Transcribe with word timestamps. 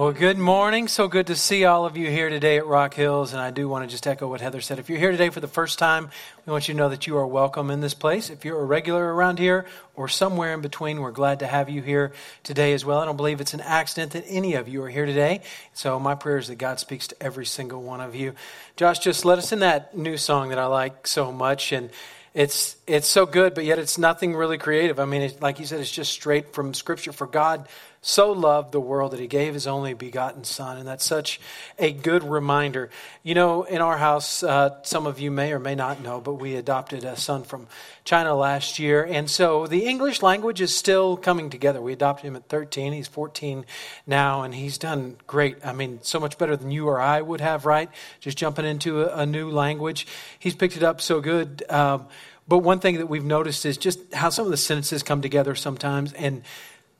Well, 0.00 0.12
good 0.12 0.38
morning. 0.38 0.88
So 0.88 1.08
good 1.08 1.26
to 1.26 1.36
see 1.36 1.66
all 1.66 1.84
of 1.84 1.94
you 1.98 2.08
here 2.08 2.30
today 2.30 2.56
at 2.56 2.66
Rock 2.66 2.94
Hills. 2.94 3.34
And 3.34 3.42
I 3.42 3.50
do 3.50 3.68
want 3.68 3.84
to 3.84 3.90
just 3.90 4.06
echo 4.06 4.28
what 4.28 4.40
Heather 4.40 4.62
said. 4.62 4.78
If 4.78 4.88
you're 4.88 4.98
here 4.98 5.10
today 5.10 5.28
for 5.28 5.40
the 5.40 5.46
first 5.46 5.78
time, 5.78 6.08
we 6.46 6.50
want 6.50 6.68
you 6.68 6.72
to 6.72 6.78
know 6.78 6.88
that 6.88 7.06
you 7.06 7.18
are 7.18 7.26
welcome 7.26 7.70
in 7.70 7.82
this 7.82 7.92
place. 7.92 8.30
If 8.30 8.46
you're 8.46 8.58
a 8.58 8.64
regular 8.64 9.14
around 9.14 9.38
here 9.38 9.66
or 9.94 10.08
somewhere 10.08 10.54
in 10.54 10.62
between, 10.62 11.02
we're 11.02 11.10
glad 11.10 11.40
to 11.40 11.46
have 11.46 11.68
you 11.68 11.82
here 11.82 12.14
today 12.44 12.72
as 12.72 12.82
well. 12.82 13.00
I 13.00 13.04
don't 13.04 13.18
believe 13.18 13.42
it's 13.42 13.52
an 13.52 13.60
accident 13.60 14.12
that 14.12 14.24
any 14.26 14.54
of 14.54 14.68
you 14.68 14.82
are 14.84 14.88
here 14.88 15.04
today. 15.04 15.42
So 15.74 16.00
my 16.00 16.14
prayer 16.14 16.38
is 16.38 16.48
that 16.48 16.56
God 16.56 16.80
speaks 16.80 17.08
to 17.08 17.22
every 17.22 17.44
single 17.44 17.82
one 17.82 18.00
of 18.00 18.14
you. 18.14 18.32
Josh 18.76 19.00
just 19.00 19.26
let 19.26 19.36
us 19.36 19.52
in 19.52 19.58
that 19.58 19.94
new 19.94 20.16
song 20.16 20.48
that 20.48 20.58
I 20.58 20.64
like 20.64 21.06
so 21.06 21.30
much. 21.30 21.72
And 21.72 21.90
it's 22.32 22.76
it's 22.86 23.08
so 23.08 23.26
good, 23.26 23.54
but 23.54 23.64
yet 23.64 23.78
it's 23.78 23.98
nothing 23.98 24.34
really 24.34 24.56
creative. 24.56 25.00
I 25.00 25.04
mean, 25.04 25.30
like 25.40 25.58
you 25.58 25.66
said, 25.66 25.80
it's 25.80 25.90
just 25.90 26.12
straight 26.12 26.54
from 26.54 26.74
Scripture. 26.74 27.12
For 27.12 27.26
God 27.26 27.68
so 28.02 28.32
loved 28.32 28.72
the 28.72 28.80
world 28.80 29.12
that 29.12 29.20
he 29.20 29.26
gave 29.26 29.52
his 29.52 29.66
only 29.66 29.92
begotten 29.92 30.42
son 30.42 30.78
and 30.78 30.88
that's 30.88 31.04
such 31.04 31.38
a 31.78 31.92
good 31.92 32.24
reminder. 32.24 32.88
You 33.22 33.34
know 33.34 33.64
in 33.64 33.82
our 33.82 33.98
house 33.98 34.42
uh, 34.42 34.82
some 34.82 35.06
of 35.06 35.20
you 35.20 35.30
may 35.30 35.52
or 35.52 35.58
may 35.58 35.74
not 35.74 36.00
know 36.00 36.20
but 36.20 36.34
we 36.34 36.56
adopted 36.56 37.04
a 37.04 37.16
son 37.16 37.44
from 37.44 37.66
china 38.04 38.34
last 38.34 38.78
year 38.78 39.04
and 39.04 39.30
so 39.30 39.66
the 39.66 39.84
english 39.84 40.22
language 40.22 40.60
is 40.62 40.74
still 40.74 41.16
coming 41.16 41.50
together. 41.50 41.80
We 41.82 41.92
adopted 41.92 42.26
him 42.26 42.36
at 42.36 42.48
13 42.48 42.94
he's 42.94 43.08
14 43.08 43.66
now 44.06 44.42
and 44.42 44.54
he's 44.54 44.78
done 44.78 45.16
great. 45.26 45.58
I 45.62 45.72
mean 45.72 45.98
so 46.02 46.18
much 46.18 46.38
better 46.38 46.56
than 46.56 46.70
you 46.70 46.88
or 46.88 47.00
i 47.00 47.20
would 47.20 47.42
have 47.42 47.66
right? 47.66 47.90
Just 48.20 48.38
jumping 48.38 48.64
into 48.64 49.02
a, 49.02 49.22
a 49.22 49.26
new 49.26 49.50
language. 49.50 50.06
He's 50.38 50.54
picked 50.54 50.76
it 50.76 50.82
up 50.82 51.02
so 51.02 51.20
good 51.20 51.64
um, 51.68 52.06
but 52.48 52.58
one 52.58 52.80
thing 52.80 52.96
that 52.96 53.06
we've 53.06 53.24
noticed 53.24 53.66
is 53.66 53.76
just 53.76 54.12
how 54.14 54.30
some 54.30 54.46
of 54.46 54.50
the 54.50 54.56
sentences 54.56 55.02
come 55.02 55.20
together 55.20 55.54
sometimes 55.54 56.14
and 56.14 56.42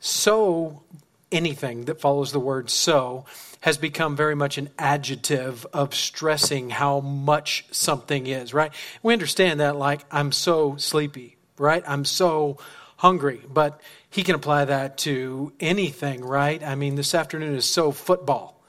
so 0.01 0.83
anything 1.31 1.85
that 1.85 2.01
follows 2.01 2.33
the 2.33 2.41
word 2.41 2.71
so 2.71 3.25
has 3.61 3.77
become 3.77 4.17
very 4.17 4.35
much 4.35 4.57
an 4.59 4.71
adjective 4.79 5.67
of 5.73 5.95
stressing 5.95 6.71
how 6.71 7.01
much 7.01 7.67
something 7.71 8.27
is, 8.27 8.55
right? 8.55 8.73
We 9.03 9.13
understand 9.13 9.61
that, 9.61 9.77
like, 9.77 10.01
I'm 10.11 10.33
so 10.33 10.77
sleepy, 10.77 11.37
right? 11.59 11.85
I'm 11.87 12.07
so 12.07 12.59
hungry, 12.97 13.43
but 13.49 13.81
he 14.09 14.23
can 14.23 14.35
apply 14.35 14.67
that 14.67 14.99
to 14.99 15.53
anything, 15.61 16.25
right? 16.25 16.63
I 16.63 16.75
mean, 16.75 16.95
this 16.95 17.15
afternoon 17.15 17.55
is 17.55 17.69
so 17.69 17.93
football, 17.93 18.61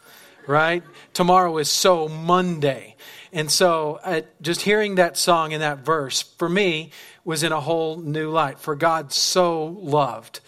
right? 0.45 0.83
Tomorrow 1.13 1.57
is 1.57 1.69
so 1.69 2.09
Monday. 2.09 2.95
And 3.31 3.49
so, 3.49 3.99
uh, 4.03 4.21
just 4.41 4.61
hearing 4.61 4.95
that 4.95 5.15
song 5.15 5.53
and 5.53 5.61
that 5.61 5.79
verse, 5.79 6.21
for 6.21 6.49
me, 6.49 6.91
was 7.23 7.43
in 7.43 7.53
a 7.53 7.61
whole 7.61 7.97
new 7.97 8.29
light. 8.29 8.59
For 8.59 8.75
God 8.75 9.13
so 9.13 9.65
loved 9.65 10.41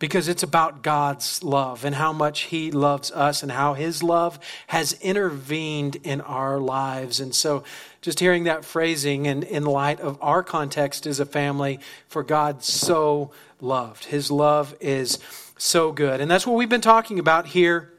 because 0.00 0.28
it's 0.28 0.42
about 0.42 0.82
God's 0.82 1.44
love 1.44 1.84
and 1.84 1.94
how 1.94 2.12
much 2.12 2.40
He 2.40 2.72
loves 2.72 3.12
us 3.12 3.44
and 3.44 3.52
how 3.52 3.74
His 3.74 4.02
love 4.02 4.40
has 4.66 4.94
intervened 4.94 5.96
in 6.02 6.20
our 6.22 6.58
lives. 6.58 7.20
And 7.20 7.32
so, 7.32 7.62
just 8.00 8.18
hearing 8.18 8.44
that 8.44 8.64
phrasing 8.64 9.28
and 9.28 9.44
in 9.44 9.64
light 9.64 10.00
of 10.00 10.18
our 10.20 10.42
context 10.42 11.06
as 11.06 11.20
a 11.20 11.26
family, 11.26 11.78
for 12.08 12.24
God 12.24 12.64
so 12.64 13.30
loved. 13.60 14.06
His 14.06 14.30
love 14.30 14.74
is 14.80 15.18
so 15.58 15.92
good. 15.92 16.20
And 16.20 16.30
that's 16.30 16.46
what 16.46 16.56
we've 16.56 16.68
been 16.68 16.80
talking 16.80 17.20
about 17.20 17.46
here. 17.46 17.92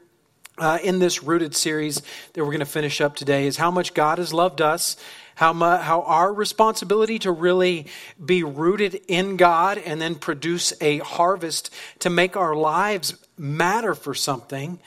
Uh, 0.58 0.78
in 0.84 0.98
this 0.98 1.22
rooted 1.22 1.56
series 1.56 2.02
that 2.34 2.40
we're 2.44 2.52
going 2.52 2.58
to 2.58 2.66
finish 2.66 3.00
up 3.00 3.16
today 3.16 3.46
is 3.46 3.56
how 3.56 3.70
much 3.70 3.94
God 3.94 4.18
has 4.18 4.34
loved 4.34 4.60
us 4.60 4.98
how, 5.34 5.54
how 5.54 6.02
our 6.02 6.32
responsibility 6.32 7.18
to 7.20 7.32
really 7.32 7.86
be 8.24 8.42
rooted 8.42 9.00
in 9.08 9.36
God 9.36 9.78
and 9.78 10.00
then 10.00 10.14
produce 10.14 10.72
a 10.80 10.98
harvest 10.98 11.72
to 12.00 12.10
make 12.10 12.36
our 12.36 12.54
lives 12.54 13.14
matter 13.38 13.94
for 13.94 14.14
something 14.14 14.78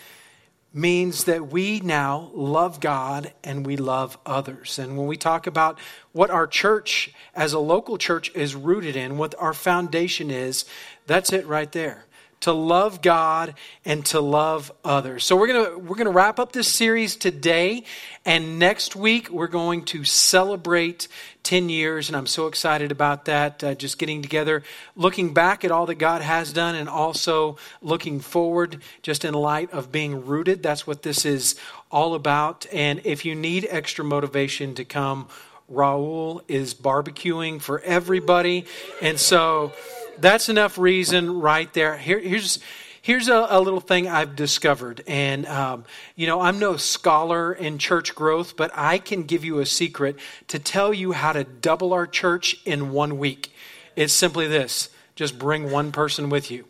means 0.73 1.23
that 1.23 1.47
we 1.47 1.79
now 1.79 2.29
love 2.33 2.81
God 2.81 3.31
and 3.45 3.65
we 3.65 3.77
love 3.77 4.17
others. 4.25 4.77
And 4.77 4.97
when 4.97 5.07
we 5.07 5.15
talk 5.15 5.47
about 5.47 5.79
what 6.11 6.29
our 6.29 6.45
church 6.45 7.13
as 7.33 7.53
a 7.53 7.59
local 7.59 7.97
church 7.97 8.29
is 8.35 8.55
rooted 8.55 8.97
in, 8.97 9.17
what 9.17 9.33
our 9.39 9.53
foundation 9.53 10.29
is, 10.29 10.65
that's 11.07 11.31
it 11.31 11.47
right 11.47 11.71
there 11.71 12.05
to 12.45 12.53
love 12.53 13.01
God 13.01 13.55
and 13.85 14.05
to 14.05 14.21
love 14.21 14.71
others. 14.83 15.23
So 15.23 15.35
we're 15.35 15.47
going 15.47 15.65
to 15.65 15.77
we're 15.79 15.95
going 15.95 16.05
to 16.05 16.11
wrap 16.11 16.37
up 16.37 16.51
this 16.51 16.67
series 16.67 17.15
today 17.15 17.83
and 18.23 18.59
next 18.59 18.95
week 18.95 19.31
we're 19.31 19.47
going 19.47 19.83
to 19.85 20.03
celebrate 20.03 21.07
10 21.41 21.69
years 21.69 22.07
and 22.07 22.15
I'm 22.15 22.27
so 22.27 22.45
excited 22.45 22.91
about 22.91 23.25
that 23.25 23.63
uh, 23.63 23.73
just 23.73 23.97
getting 23.97 24.21
together 24.21 24.61
looking 24.95 25.33
back 25.33 25.65
at 25.65 25.71
all 25.71 25.87
that 25.87 25.95
God 25.95 26.21
has 26.21 26.53
done 26.53 26.75
and 26.75 26.87
also 26.87 27.57
looking 27.81 28.19
forward 28.19 28.79
just 29.01 29.25
in 29.25 29.33
light 29.33 29.71
of 29.71 29.91
being 29.91 30.23
rooted. 30.27 30.61
That's 30.61 30.85
what 30.85 31.01
this 31.01 31.25
is 31.25 31.55
all 31.89 32.13
about 32.13 32.67
and 32.71 33.01
if 33.05 33.25
you 33.25 33.33
need 33.33 33.65
extra 33.71 34.05
motivation 34.05 34.75
to 34.75 34.85
come 34.85 35.29
Raul 35.73 36.41
is 36.47 36.75
barbecuing 36.75 37.59
for 37.59 37.79
everybody 37.79 38.65
and 39.01 39.19
so 39.19 39.73
that's 40.19 40.49
enough 40.49 40.77
reason 40.77 41.39
right 41.39 41.71
there. 41.73 41.97
Here, 41.97 42.19
here's 42.19 42.59
here's 43.05 43.27
a, 43.27 43.45
a, 43.51 43.61
little 43.61 43.79
thing 43.79 44.07
I've 44.07 44.35
discovered. 44.35 45.03
And, 45.05 45.45
um, 45.45 45.85
you 46.15 46.25
know, 46.25 46.41
I'm 46.41 46.57
no 46.57 46.75
scholar 46.75 47.53
in 47.53 47.77
church 47.77 48.15
growth, 48.15 48.57
but 48.57 48.71
I 48.73 48.97
can 48.97 49.23
give 49.23 49.45
you 49.45 49.59
a 49.59 49.65
secret 49.67 50.17
to 50.47 50.57
tell 50.57 50.91
you 50.91 51.11
how 51.11 51.31
to 51.31 51.43
double 51.43 51.93
our 51.93 52.07
church 52.07 52.59
in 52.65 52.91
one 52.91 53.19
week. 53.19 53.53
It's 53.95 54.11
simply 54.11 54.47
this 54.47 54.89
just 55.15 55.37
bring 55.37 55.69
one 55.69 55.91
person 55.91 56.29
with 56.29 56.49
you. 56.49 56.65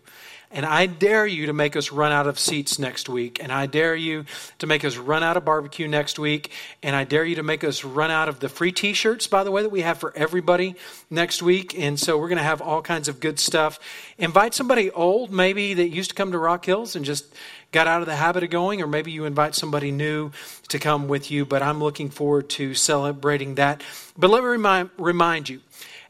And 0.55 0.65
I 0.65 0.85
dare 0.85 1.27
you 1.27 1.47
to 1.47 1.53
make 1.53 1.75
us 1.75 1.91
run 1.91 2.13
out 2.13 2.27
of 2.27 2.39
seats 2.39 2.79
next 2.79 3.09
week. 3.09 3.43
And 3.43 3.51
I 3.51 3.65
dare 3.65 3.93
you 3.93 4.23
to 4.59 4.67
make 4.67 4.85
us 4.85 4.95
run 4.95 5.21
out 5.21 5.35
of 5.35 5.43
barbecue 5.43 5.85
next 5.85 6.17
week. 6.17 6.49
And 6.81 6.95
I 6.95 7.03
dare 7.03 7.25
you 7.25 7.35
to 7.35 7.43
make 7.43 7.65
us 7.65 7.83
run 7.83 8.09
out 8.09 8.29
of 8.29 8.39
the 8.39 8.47
free 8.47 8.71
t 8.71 8.93
shirts, 8.93 9.27
by 9.27 9.43
the 9.43 9.51
way, 9.51 9.63
that 9.63 9.69
we 9.69 9.81
have 9.81 9.97
for 9.97 10.13
everybody 10.15 10.75
next 11.09 11.43
week. 11.43 11.77
And 11.77 11.99
so 11.99 12.17
we're 12.17 12.29
going 12.29 12.37
to 12.37 12.43
have 12.43 12.61
all 12.61 12.81
kinds 12.81 13.09
of 13.09 13.19
good 13.19 13.37
stuff. 13.37 13.79
Invite 14.17 14.53
somebody 14.53 14.89
old, 14.91 15.29
maybe 15.29 15.73
that 15.73 15.89
used 15.89 16.11
to 16.11 16.15
come 16.15 16.31
to 16.31 16.39
Rock 16.39 16.65
Hills 16.65 16.95
and 16.95 17.03
just 17.03 17.25
got 17.73 17.87
out 17.87 17.99
of 17.99 18.07
the 18.07 18.15
habit 18.15 18.41
of 18.41 18.49
going, 18.49 18.81
or 18.81 18.87
maybe 18.87 19.11
you 19.11 19.25
invite 19.25 19.55
somebody 19.55 19.91
new 19.91 20.31
to 20.69 20.79
come 20.79 21.09
with 21.09 21.29
you. 21.29 21.45
But 21.45 21.63
I'm 21.63 21.83
looking 21.83 22.09
forward 22.09 22.47
to 22.51 22.73
celebrating 22.73 23.55
that. 23.55 23.83
But 24.17 24.29
let 24.29 24.41
me 24.41 24.47
remind, 24.47 24.89
remind 24.97 25.49
you 25.49 25.59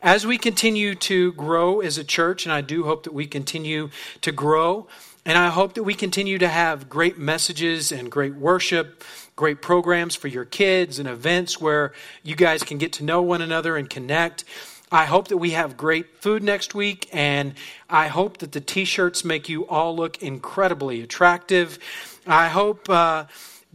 as 0.06 0.24
we 0.24 0.38
continue 0.38 0.94
to 0.94 1.34
grow 1.34 1.80
as 1.82 1.98
a 1.98 2.04
church, 2.04 2.46
and 2.46 2.54
I 2.54 2.62
do 2.62 2.84
hope 2.84 3.06
that 3.06 3.14
we 3.14 3.26
continue 3.26 3.90
to 4.22 4.32
grow, 4.32 4.86
and 5.26 5.36
I 5.36 5.50
hope 5.50 5.74
that 5.74 5.84
we 5.84 5.96
continue 5.96 6.38
to 6.38 6.48
have 6.48 6.88
great 6.88 7.18
messages 7.18 7.92
and 7.92 8.12
great 8.12 8.36
worship, 8.36 9.04
great 9.36 9.64
programs 9.64 10.16
for 10.16 10.28
your 10.28 10.46
kids 10.46 11.00
and 11.00 11.10
events 11.10 11.60
where 11.60 11.92
you 12.22 12.36
guys 12.36 12.62
can 12.62 12.78
get 12.78 12.94
to 12.94 13.04
know 13.04 13.24
one 13.24 13.42
another 13.42 13.78
and 13.78 13.90
connect. 13.90 14.44
I 14.92 15.06
hope 15.06 15.30
that 15.30 15.38
we 15.38 15.52
have 15.52 15.76
great 15.76 16.22
food 16.22 16.44
next 16.44 16.76
week, 16.76 17.10
and 17.12 17.56
I 17.90 18.08
hope 18.08 18.38
that 18.38 18.52
the 18.52 18.62
t 18.62 18.86
shirts 18.86 19.26
make 19.26 19.50
you 19.50 19.66
all 19.66 19.96
look 19.96 20.22
incredibly 20.22 21.02
attractive. 21.02 21.80
I 22.28 22.50
hope. 22.50 22.88
Uh, 22.88 23.26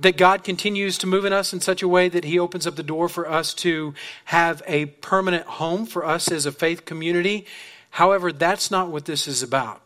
that 0.01 0.17
God 0.17 0.45
continues 0.45 0.99
to 0.99 1.07
move 1.07 1.25
in 1.25 1.33
us 1.33 1.53
in 1.53 1.61
such 1.61 1.83
a 1.83 1.89
way 1.89 2.09
that 2.09 2.25
He 2.25 2.39
opens 2.39 2.67
up 2.67 2.77
the 2.77 2.83
door 2.83 3.09
for 3.09 3.29
us 3.29 3.55
to 3.55 3.95
have 4.27 4.63
a 4.67 4.87
permanent 4.87 5.47
home 5.47 5.87
for 5.87 6.05
us 6.05 6.31
as 6.31 6.47
a 6.47 6.53
faith 6.53 6.85
community. 6.85 7.47
However, 7.91 8.33
that's 8.33 8.71
not 8.71 8.89
what 8.89 9.05
this 9.05 9.29
is 9.29 9.43
about. 9.43 9.83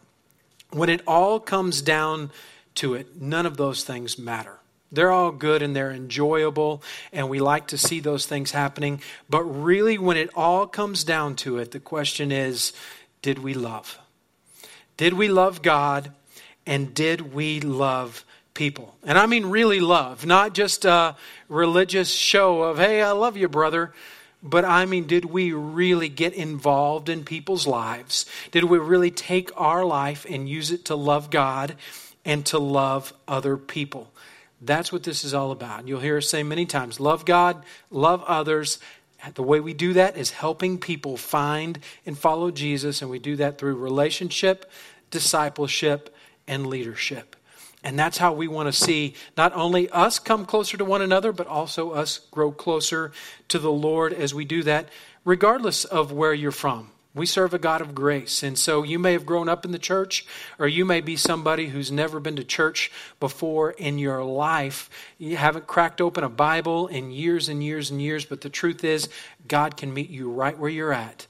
When 0.70 0.88
it 0.88 1.02
all 1.06 1.40
comes 1.40 1.82
down 1.82 2.30
to 2.76 2.94
it, 2.94 3.20
none 3.20 3.46
of 3.46 3.56
those 3.56 3.84
things 3.84 4.18
matter. 4.18 4.58
They're 4.92 5.10
all 5.10 5.32
good 5.32 5.62
and 5.62 5.74
they're 5.74 5.90
enjoyable, 5.90 6.82
and 7.12 7.28
we 7.28 7.40
like 7.40 7.66
to 7.68 7.78
see 7.78 7.98
those 7.98 8.26
things 8.26 8.52
happening. 8.52 9.00
But 9.28 9.42
really, 9.42 9.98
when 9.98 10.16
it 10.16 10.30
all 10.36 10.66
comes 10.66 11.02
down 11.02 11.34
to 11.36 11.58
it, 11.58 11.72
the 11.72 11.80
question 11.80 12.30
is 12.30 12.72
did 13.20 13.40
we 13.40 13.54
love? 13.54 13.98
Did 14.96 15.14
we 15.14 15.28
love 15.28 15.62
God? 15.62 16.12
And 16.66 16.94
did 16.94 17.34
we 17.34 17.60
love 17.60 18.24
people. 18.54 18.94
And 19.02 19.18
I 19.18 19.26
mean 19.26 19.46
really 19.46 19.80
love, 19.80 20.24
not 20.24 20.54
just 20.54 20.84
a 20.84 21.16
religious 21.48 22.10
show 22.10 22.62
of, 22.62 22.78
hey, 22.78 23.02
I 23.02 23.10
love 23.10 23.36
you, 23.36 23.48
brother. 23.48 23.92
But 24.42 24.64
I 24.64 24.84
mean, 24.84 25.06
did 25.06 25.24
we 25.24 25.52
really 25.52 26.08
get 26.08 26.34
involved 26.34 27.08
in 27.08 27.24
people's 27.24 27.66
lives? 27.66 28.26
Did 28.50 28.64
we 28.64 28.78
really 28.78 29.10
take 29.10 29.50
our 29.56 29.84
life 29.84 30.26
and 30.28 30.48
use 30.48 30.70
it 30.70 30.84
to 30.86 30.94
love 30.94 31.30
God 31.30 31.76
and 32.24 32.44
to 32.46 32.58
love 32.58 33.12
other 33.26 33.56
people? 33.56 34.12
That's 34.60 34.92
what 34.92 35.02
this 35.02 35.24
is 35.24 35.34
all 35.34 35.50
about. 35.50 35.88
You'll 35.88 36.00
hear 36.00 36.18
us 36.18 36.28
say 36.28 36.42
many 36.42 36.66
times 36.66 37.00
love 37.00 37.24
God, 37.24 37.64
love 37.90 38.22
others. 38.24 38.78
The 39.34 39.42
way 39.42 39.60
we 39.60 39.72
do 39.72 39.94
that 39.94 40.18
is 40.18 40.30
helping 40.30 40.78
people 40.78 41.16
find 41.16 41.78
and 42.04 42.16
follow 42.16 42.50
Jesus, 42.50 43.00
and 43.00 43.10
we 43.10 43.18
do 43.18 43.36
that 43.36 43.56
through 43.56 43.76
relationship, 43.76 44.70
discipleship, 45.10 46.14
and 46.46 46.66
leadership. 46.66 47.34
And 47.84 47.98
that's 47.98 48.16
how 48.16 48.32
we 48.32 48.48
want 48.48 48.66
to 48.66 48.72
see 48.72 49.14
not 49.36 49.52
only 49.52 49.90
us 49.90 50.18
come 50.18 50.46
closer 50.46 50.78
to 50.78 50.84
one 50.86 51.02
another, 51.02 51.32
but 51.32 51.46
also 51.46 51.90
us 51.90 52.18
grow 52.30 52.50
closer 52.50 53.12
to 53.48 53.58
the 53.58 53.70
Lord 53.70 54.14
as 54.14 54.32
we 54.32 54.46
do 54.46 54.62
that, 54.62 54.88
regardless 55.22 55.84
of 55.84 56.10
where 56.10 56.32
you're 56.32 56.50
from. 56.50 56.90
We 57.14 57.26
serve 57.26 57.52
a 57.52 57.58
God 57.58 57.82
of 57.82 57.94
grace. 57.94 58.42
And 58.42 58.58
so 58.58 58.82
you 58.82 58.98
may 58.98 59.12
have 59.12 59.26
grown 59.26 59.50
up 59.50 59.66
in 59.66 59.70
the 59.70 59.78
church, 59.78 60.26
or 60.58 60.66
you 60.66 60.86
may 60.86 61.02
be 61.02 61.14
somebody 61.14 61.68
who's 61.68 61.92
never 61.92 62.20
been 62.20 62.36
to 62.36 62.44
church 62.44 62.90
before 63.20 63.72
in 63.72 63.98
your 63.98 64.24
life. 64.24 64.88
You 65.18 65.36
haven't 65.36 65.66
cracked 65.66 66.00
open 66.00 66.24
a 66.24 66.30
Bible 66.30 66.88
in 66.88 67.12
years 67.12 67.50
and 67.50 67.62
years 67.62 67.90
and 67.90 68.00
years, 68.00 68.24
but 68.24 68.40
the 68.40 68.48
truth 68.48 68.82
is, 68.82 69.10
God 69.46 69.76
can 69.76 69.92
meet 69.92 70.08
you 70.08 70.30
right 70.30 70.58
where 70.58 70.70
you're 70.70 70.92
at. 70.92 71.26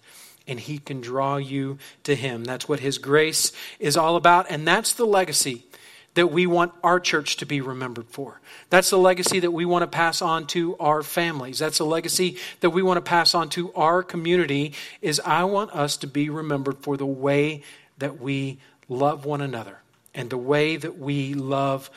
And 0.47 0.61
he 0.61 0.79
can 0.79 1.01
draw 1.01 1.37
you 1.37 1.79
to 2.05 2.15
him. 2.15 2.45
That's 2.45 2.69
what 2.69 2.81
his 2.81 2.99
grace 2.99 3.51
is 3.81 3.97
all 3.97 4.15
about. 4.15 4.47
And 4.49 4.67
that's 4.67 4.95
the 4.95 5.05
legacy 5.05 5.65
that 6.15 6.29
we 6.29 6.47
want 6.47 6.73
our 6.83 7.01
church 7.01 7.37
to 7.39 7.47
be 7.47 7.61
remembered 7.61 8.09
for. 8.09 8.41
That's 8.71 8.91
the 8.91 8.99
legacy 8.99 9.41
that 9.41 9.51
we 9.51 9.65
want 9.65 9.83
to 9.83 9.87
pass 9.87 10.23
on 10.23 10.47
to 10.49 10.77
our 10.79 11.03
families. 11.03 11.59
That's 11.59 11.81
a 11.81 11.85
legacy 11.85 12.39
that 12.61 12.71
we 12.71 12.83
want 12.83 12.99
to 12.99 13.03
pass 13.09 13.35
on 13.35 13.49
to 13.51 13.73
our 13.75 14.03
community 14.03 14.75
is 15.03 15.21
I 15.21 15.45
want 15.45 15.73
us 15.73 15.97
to 15.99 16.07
be 16.07 16.31
remembered 16.31 16.79
for 16.79 16.97
the 16.97 17.07
way 17.07 17.63
that 17.99 18.21
we 18.21 18.59
love 18.89 19.25
one 19.25 19.41
another 19.41 19.79
and 20.15 20.31
the 20.31 20.39
way 20.39 20.77
that 20.77 20.99
we 20.99 21.35
love 21.35 21.91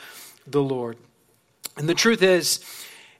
the 0.46 0.62
Lord. 0.62 0.96
And 1.76 1.88
the 1.88 1.94
truth 1.94 2.22
is 2.22 2.60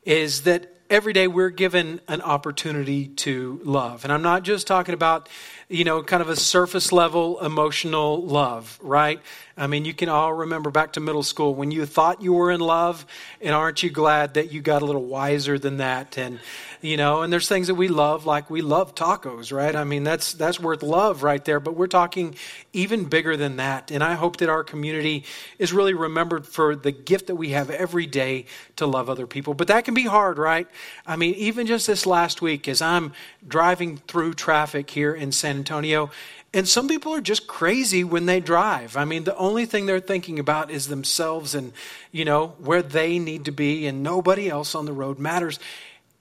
is 0.04 0.42
that 0.42 0.74
every 0.90 1.12
day 1.12 1.26
we're 1.26 1.50
given 1.50 2.00
an 2.08 2.22
opportunity 2.22 3.08
to 3.08 3.60
love. 3.62 4.04
And 4.04 4.12
I'm 4.12 4.22
not 4.22 4.42
just 4.42 4.66
talking 4.66 4.94
about 4.94 5.28
you 5.70 5.84
know, 5.84 6.02
kind 6.02 6.22
of 6.22 6.30
a 6.30 6.36
surface 6.36 6.92
level 6.92 7.44
emotional 7.44 8.22
love, 8.24 8.78
right? 8.82 9.20
I 9.54 9.66
mean, 9.66 9.84
you 9.84 9.92
can 9.92 10.08
all 10.08 10.32
remember 10.32 10.70
back 10.70 10.94
to 10.94 11.00
middle 11.00 11.22
school 11.22 11.54
when 11.54 11.70
you 11.70 11.84
thought 11.84 12.22
you 12.22 12.32
were 12.32 12.50
in 12.50 12.60
love, 12.60 13.04
and 13.42 13.54
aren't 13.54 13.82
you 13.82 13.90
glad 13.90 14.34
that 14.34 14.50
you 14.50 14.62
got 14.62 14.80
a 14.80 14.86
little 14.86 15.04
wiser 15.04 15.58
than 15.58 15.76
that? 15.78 16.16
And, 16.16 16.38
you 16.80 16.96
know, 16.96 17.20
and 17.20 17.30
there's 17.30 17.48
things 17.48 17.66
that 17.66 17.74
we 17.74 17.88
love, 17.88 18.24
like 18.24 18.48
we 18.48 18.62
love 18.62 18.94
tacos, 18.94 19.52
right? 19.52 19.76
I 19.76 19.84
mean, 19.84 20.04
that's, 20.04 20.32
that's 20.32 20.58
worth 20.58 20.82
love 20.82 21.22
right 21.22 21.44
there, 21.44 21.60
but 21.60 21.76
we're 21.76 21.86
talking 21.86 22.36
even 22.72 23.04
bigger 23.04 23.36
than 23.36 23.56
that. 23.56 23.90
And 23.90 24.02
I 24.02 24.14
hope 24.14 24.38
that 24.38 24.48
our 24.48 24.64
community 24.64 25.24
is 25.58 25.72
really 25.72 25.92
remembered 25.92 26.46
for 26.46 26.76
the 26.76 26.92
gift 26.92 27.26
that 27.26 27.34
we 27.34 27.50
have 27.50 27.68
every 27.68 28.06
day 28.06 28.46
to 28.76 28.86
love 28.86 29.10
other 29.10 29.26
people. 29.26 29.52
But 29.52 29.68
that 29.68 29.84
can 29.84 29.92
be 29.92 30.04
hard, 30.04 30.38
right? 30.38 30.68
I 31.06 31.16
mean, 31.16 31.34
even 31.34 31.66
just 31.66 31.86
this 31.86 32.06
last 32.06 32.42
week, 32.42 32.68
as 32.68 32.82
I'm 32.82 33.12
driving 33.46 33.98
through 33.98 34.34
traffic 34.34 34.90
here 34.90 35.14
in 35.14 35.32
San 35.32 35.56
Antonio. 35.56 36.10
And 36.54 36.66
some 36.66 36.88
people 36.88 37.12
are 37.12 37.20
just 37.20 37.46
crazy 37.46 38.04
when 38.04 38.24
they 38.24 38.40
drive. 38.40 38.96
I 38.96 39.04
mean, 39.04 39.24
the 39.24 39.36
only 39.36 39.66
thing 39.66 39.84
they're 39.84 40.00
thinking 40.00 40.38
about 40.38 40.70
is 40.70 40.88
themselves 40.88 41.54
and, 41.54 41.74
you 42.10 42.24
know, 42.24 42.54
where 42.58 42.80
they 42.80 43.18
need 43.18 43.44
to 43.44 43.52
be, 43.52 43.86
and 43.86 44.02
nobody 44.02 44.48
else 44.48 44.74
on 44.74 44.86
the 44.86 44.92
road 44.94 45.18
matters. 45.18 45.58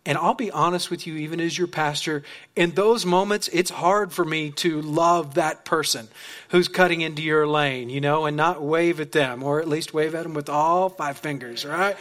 And 0.06 0.18
I'll 0.18 0.34
be 0.34 0.52
honest 0.52 0.92
with 0.92 1.08
you, 1.08 1.16
even 1.16 1.40
as 1.40 1.58
your 1.58 1.68
pastor, 1.68 2.24
in 2.56 2.72
those 2.72 3.06
moments, 3.06 3.50
it's 3.50 3.70
hard 3.70 4.12
for 4.12 4.26
me 4.26 4.52
to 4.52 4.82
love 4.82 5.36
that 5.36 5.64
person 5.66 6.08
who's 6.50 6.68
cutting 6.68 7.02
into 7.02 7.22
your 7.22 7.48
lane, 7.48 7.90
you 7.90 8.02
know, 8.02 8.26
and 8.26 8.36
not 8.36 8.62
wave 8.62 9.00
at 9.00 9.14
them, 9.14 9.44
or 9.44 9.62
at 9.62 9.68
least 9.68 9.94
wave 9.94 10.14
at 10.16 10.24
them 10.24 10.34
with 10.34 10.50
all 10.50 10.90
five 10.90 11.18
fingers, 11.18 11.66
right? 11.66 11.98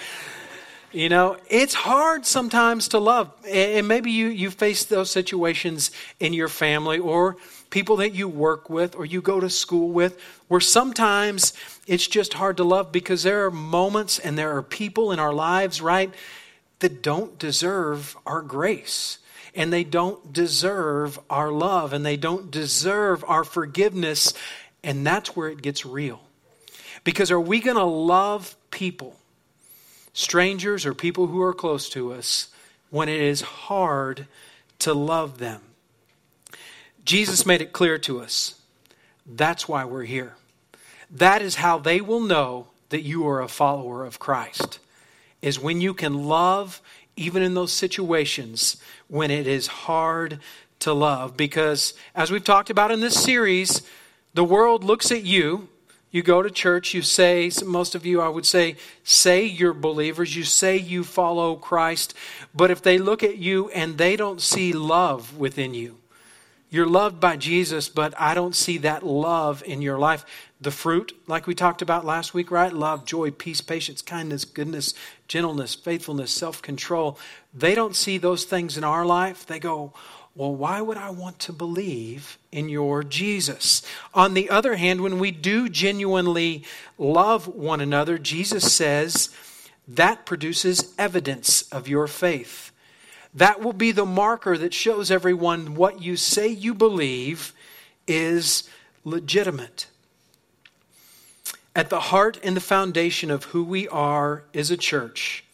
You 0.93 1.09
know, 1.09 1.37
it's 1.50 1.75
hard 1.75 2.25
sometimes 2.25 2.88
to 2.88 2.99
love. 2.99 3.31
And 3.47 3.88
maybe 3.88 4.12
you, 4.12 4.29
you 4.29 4.50
face 4.50 4.85
those 4.85 5.11
situations 5.11 5.91
in 6.21 6.33
your 6.33 6.49
family 6.49 6.99
or 6.99 7.37
people 7.71 7.97
that 7.97 8.15
you 8.15 8.29
work 8.29 8.71
with 8.71 8.94
or 8.94 9.05
you 9.05 9.21
go 9.21 9.41
to 9.41 9.50
school 9.50 9.88
with 9.88 10.19
where 10.49 10.61
sometimes 10.61 11.53
it's 11.87 12.06
just 12.06 12.35
hard 12.35 12.59
to 12.59 12.65
love 12.65 12.93
because 12.93 13.25
there 13.25 13.44
are 13.47 13.50
moments 13.50 14.19
and 14.19 14.38
there 14.38 14.56
are 14.56 14.62
people 14.62 15.11
in 15.11 15.19
our 15.19 15.33
lives, 15.33 15.83
right, 15.83 16.15
that 16.79 17.03
don't 17.03 17.39
deserve 17.39 18.17
our 18.25 18.41
grace. 18.41 19.19
And 19.55 19.73
they 19.73 19.85
don't 19.85 20.32
deserve 20.32 21.19
our 21.29 21.50
love 21.50 21.94
and 21.94 22.06
they 22.06 22.17
don't 22.17 22.50
deserve 22.50 23.25
our 23.27 23.43
forgiveness. 23.43 24.35
And 24.85 25.05
that's 25.05 25.35
where 25.35 25.49
it 25.49 25.62
gets 25.62 25.85
real. 25.85 26.21
Because 27.05 27.31
are 27.31 27.41
we 27.41 27.61
going 27.61 27.77
to 27.77 27.85
love 27.85 28.55
people? 28.71 29.17
Strangers 30.17 30.87
or 30.87 30.95
people 30.95 31.27
who 31.27 31.43
are 31.43 31.53
close 31.53 31.91
to 31.91 32.11
us 32.11 32.49
when 32.89 33.07
it 33.07 33.21
is 33.21 33.43
hard 33.43 34.27
to 34.79 34.95
love 34.95 35.37
them. 35.37 35.61
Jesus 37.05 37.45
made 37.45 37.61
it 37.61 37.75
clear 37.75 37.99
to 37.99 38.23
us. 38.23 38.55
That's 39.27 39.69
why 39.69 39.85
we're 39.85 40.05
here. 40.05 40.35
That 41.11 41.43
is 41.43 41.57
how 41.57 41.79
they 41.79 42.01
will 42.01 42.21
know 42.21 42.69
that 42.89 43.03
you 43.03 43.29
are 43.29 43.43
a 43.43 43.49
follower 43.49 44.07
of 44.07 44.19
Christ. 44.19 44.79
Is 45.43 45.61
when 45.61 45.83
you 45.83 45.93
can 45.93 46.25
love 46.25 46.81
even 47.17 47.43
in 47.43 47.53
those 47.53 47.73
situations 47.73 48.79
when 49.09 49.31
it 49.31 49.47
is 49.47 49.67
hard 49.67 50.41
to 50.79 50.95
love 50.95 51.37
because 51.37 51.93
as 52.15 52.31
we've 52.31 52.43
talked 52.43 52.71
about 52.71 52.91
in 52.91 53.01
this 53.01 53.23
series, 53.23 53.83
the 54.33 54.45
world 54.45 54.83
looks 54.83 55.13
at 55.13 55.25
you 55.25 55.69
you 56.11 56.23
go 56.23 56.43
to 56.43 56.50
church, 56.50 56.94
you 56.94 57.03
say, 57.03 57.50
most 57.64 57.94
of 57.94 58.06
you, 58.06 58.20
I 58.20 58.29
would 58.29 58.47
say, 58.47 58.76
say 59.05 59.44
you're 59.44 59.75
believers, 59.75 60.35
you 60.35 60.44
say 60.44 60.76
you 60.76 61.05
follow 61.05 61.56
Christ, 61.56 62.14
but 62.55 62.70
if 62.70 62.81
they 62.81 62.99
look 62.99 63.23
at 63.23 63.38
you 63.38 63.69
and 63.70 63.99
they 63.99 64.17
don't 64.17 64.41
see 64.41 64.73
love 64.73 65.37
within 65.37 65.75
you, 65.75 65.99
you're 66.69 66.87
loved 66.87 67.20
by 67.20 67.37
Jesus, 67.37 67.88
but 67.88 68.12
I 68.19 68.35
don't 68.35 68.55
see 68.55 68.79
that 68.79 69.05
love 69.05 69.62
in 69.64 69.82
your 69.82 69.99
life. 69.99 70.25
The 70.61 70.73
fruit, 70.73 71.17
like 71.26 71.47
we 71.47 71.55
talked 71.55 71.81
about 71.81 72.05
last 72.05 72.35
week, 72.35 72.50
right? 72.50 72.73
Love, 72.73 73.05
joy, 73.05 73.31
peace, 73.31 73.61
patience, 73.61 74.03
kindness, 74.03 74.44
goodness, 74.44 74.94
gentleness, 75.29 75.75
faithfulness, 75.75 76.32
self 76.32 76.61
control. 76.62 77.19
They 77.55 77.75
don't 77.75 77.94
see 77.94 78.19
those 78.19 78.44
things 78.44 78.76
in 78.76 78.82
our 78.82 79.06
life. 79.06 79.47
They 79.47 79.61
go, 79.61 79.93
well, 80.37 80.55
why 80.55 80.83
would 80.83 80.99
I 80.99 81.11
want 81.11 81.38
to 81.41 81.53
believe 81.53 82.37
in 82.53 82.69
your 82.69 83.03
Jesus? 83.03 83.81
On 84.12 84.35
the 84.35 84.50
other 84.50 84.77
hand, 84.77 85.00
when 85.00 85.19
we 85.19 85.31
do 85.31 85.71
genuinely 85.71 86.62
love 86.99 87.49
one 87.49 87.81
another, 87.81 88.19
Jesus 88.19 88.75
says 88.75 89.31
that 89.88 90.27
produces 90.27 90.94
evidence 90.99 91.62
of 91.73 91.88
your 91.88 92.06
faith. 92.06 92.71
That 93.33 93.62
will 93.62 93.73
be 93.73 93.93
the 93.93 94.05
marker 94.05 94.59
that 94.59 94.75
shows 94.75 95.11
everyone 95.11 95.75
what 95.75 96.03
you 96.03 96.17
say 96.17 96.49
you 96.49 96.75
believe 96.75 97.55
is 98.06 98.69
legitimate. 99.05 99.87
At 101.75 101.89
the 101.89 102.00
heart 102.00 102.39
and 102.43 102.55
the 102.55 102.61
foundation 102.61 103.31
of 103.31 103.44
who 103.44 103.65
we 103.65 103.89
are 103.89 104.44
is 104.53 104.71
a 104.71 104.77
church. 104.77 105.44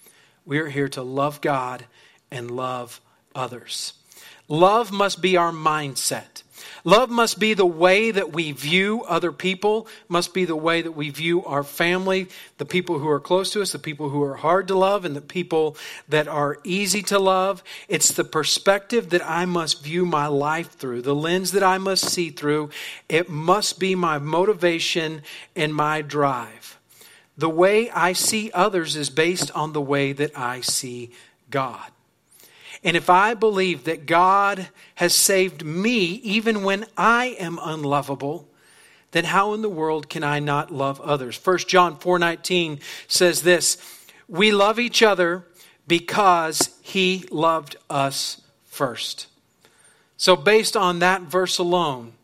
We 0.45 0.59
are 0.59 0.69
here 0.69 0.89
to 0.89 1.03
love 1.03 1.41
God 1.41 1.87
and 2.33 2.51
love 2.51 3.01
others. 3.35 3.93
Love 4.49 4.93
must 4.93 5.23
be 5.23 5.37
our 5.37 5.53
mindset. 5.53 6.43
Love 6.85 7.11
must 7.11 7.39
be 7.39 7.55
the 7.55 7.67
way 7.67 8.11
that 8.11 8.33
we 8.33 8.51
view 8.51 9.05
other 9.05 9.31
people, 9.31 9.87
must 10.09 10.35
be 10.35 10.45
the 10.45 10.57
way 10.57 10.83
that 10.83 10.93
we 10.93 11.11
view 11.11 11.45
our 11.45 11.63
family, 11.63 12.27
the 12.59 12.65
people 12.65 12.99
who 12.99 13.09
are 13.09 13.21
close 13.21 13.53
to 13.53 13.63
us, 13.63 13.71
the 13.71 13.79
people 13.79 14.09
who 14.09 14.23
are 14.23 14.35
hard 14.35 14.67
to 14.67 14.75
love, 14.77 15.05
and 15.05 15.15
the 15.15 15.21
people 15.21 15.77
that 16.09 16.27
are 16.27 16.59
easy 16.65 17.03
to 17.03 17.21
love. 17.21 17.63
It's 17.89 18.13
the 18.13 18.25
perspective 18.25 19.11
that 19.11 19.25
I 19.25 19.45
must 19.45 19.83
view 19.83 20.05
my 20.05 20.27
life 20.27 20.73
through, 20.73 21.03
the 21.03 21.15
lens 21.15 21.53
that 21.53 21.63
I 21.63 21.79
must 21.79 22.07
see 22.07 22.31
through. 22.31 22.71
It 23.09 23.29
must 23.29 23.79
be 23.79 23.95
my 23.95 24.19
motivation 24.19 25.23
and 25.55 25.73
my 25.73 26.03
drive. 26.03 26.81
The 27.39 27.49
way 27.49 27.91
I 27.91 28.13
see 28.13 28.51
others 28.53 28.97
is 28.97 29.09
based 29.09 29.53
on 29.53 29.73
the 29.73 29.81
way 29.81 30.13
that 30.13 30.37
I 30.37 30.63
see 30.63 31.13
God. 31.49 31.92
And 32.85 32.97
if 32.97 33.09
I 33.09 33.35
believe 33.35 33.85
that 33.85 34.07
God 34.07 34.69
has 34.97 35.15
saved 35.15 35.65
me 35.65 35.97
even 36.25 36.65
when 36.65 36.87
I 36.97 37.37
am 37.39 37.59
unlovable, 37.63 38.49
then 39.13 39.25
how 39.25 39.53
in 39.55 39.63
the 39.63 39.69
world 39.69 40.09
can 40.09 40.25
I 40.25 40.41
not 40.41 40.73
love 40.73 41.01
others? 41.01 41.37
1 41.37 41.69
John 41.69 41.97
4:19 41.99 42.81
says 43.07 43.43
this, 43.43 43.77
"We 44.27 44.51
love 44.51 44.79
each 44.79 45.03
other 45.03 45.47
because 45.87 46.71
he 46.81 47.25
loved 47.31 47.77
us 47.89 48.41
first." 48.67 49.27
So 50.17 50.35
based 50.35 50.77
on 50.77 50.99
that 51.01 51.23
verse 51.23 51.59
alone, 51.59 52.15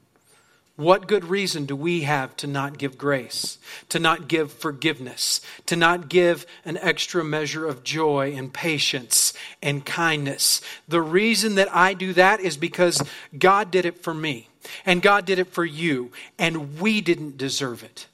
what 0.78 1.08
good 1.08 1.24
reason 1.24 1.66
do 1.66 1.74
we 1.74 2.02
have 2.02 2.36
to 2.36 2.46
not 2.46 2.78
give 2.78 2.96
grace, 2.96 3.58
to 3.88 3.98
not 3.98 4.28
give 4.28 4.52
forgiveness, 4.52 5.40
to 5.66 5.74
not 5.74 6.08
give 6.08 6.46
an 6.64 6.76
extra 6.76 7.24
measure 7.24 7.66
of 7.66 7.82
joy 7.82 8.32
and 8.36 8.54
patience 8.54 9.32
and 9.60 9.84
kindness? 9.84 10.60
The 10.86 11.02
reason 11.02 11.56
that 11.56 11.74
I 11.74 11.94
do 11.94 12.12
that 12.12 12.38
is 12.38 12.56
because 12.56 13.02
God 13.36 13.72
did 13.72 13.86
it 13.86 14.04
for 14.04 14.14
me, 14.14 14.50
and 14.86 15.02
God 15.02 15.26
did 15.26 15.40
it 15.40 15.48
for 15.48 15.64
you, 15.64 16.12
and 16.38 16.78
we 16.78 17.00
didn't 17.00 17.36
deserve 17.36 17.82
it. 17.82 18.06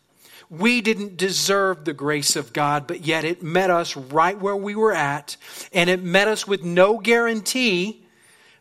We 0.48 0.80
didn't 0.80 1.18
deserve 1.18 1.84
the 1.84 1.92
grace 1.92 2.34
of 2.34 2.54
God, 2.54 2.86
but 2.86 3.04
yet 3.04 3.24
it 3.24 3.42
met 3.42 3.68
us 3.68 3.94
right 3.94 4.40
where 4.40 4.56
we 4.56 4.74
were 4.74 4.94
at, 4.94 5.36
and 5.70 5.90
it 5.90 6.02
met 6.02 6.28
us 6.28 6.48
with 6.48 6.64
no 6.64 6.96
guarantee 6.96 8.06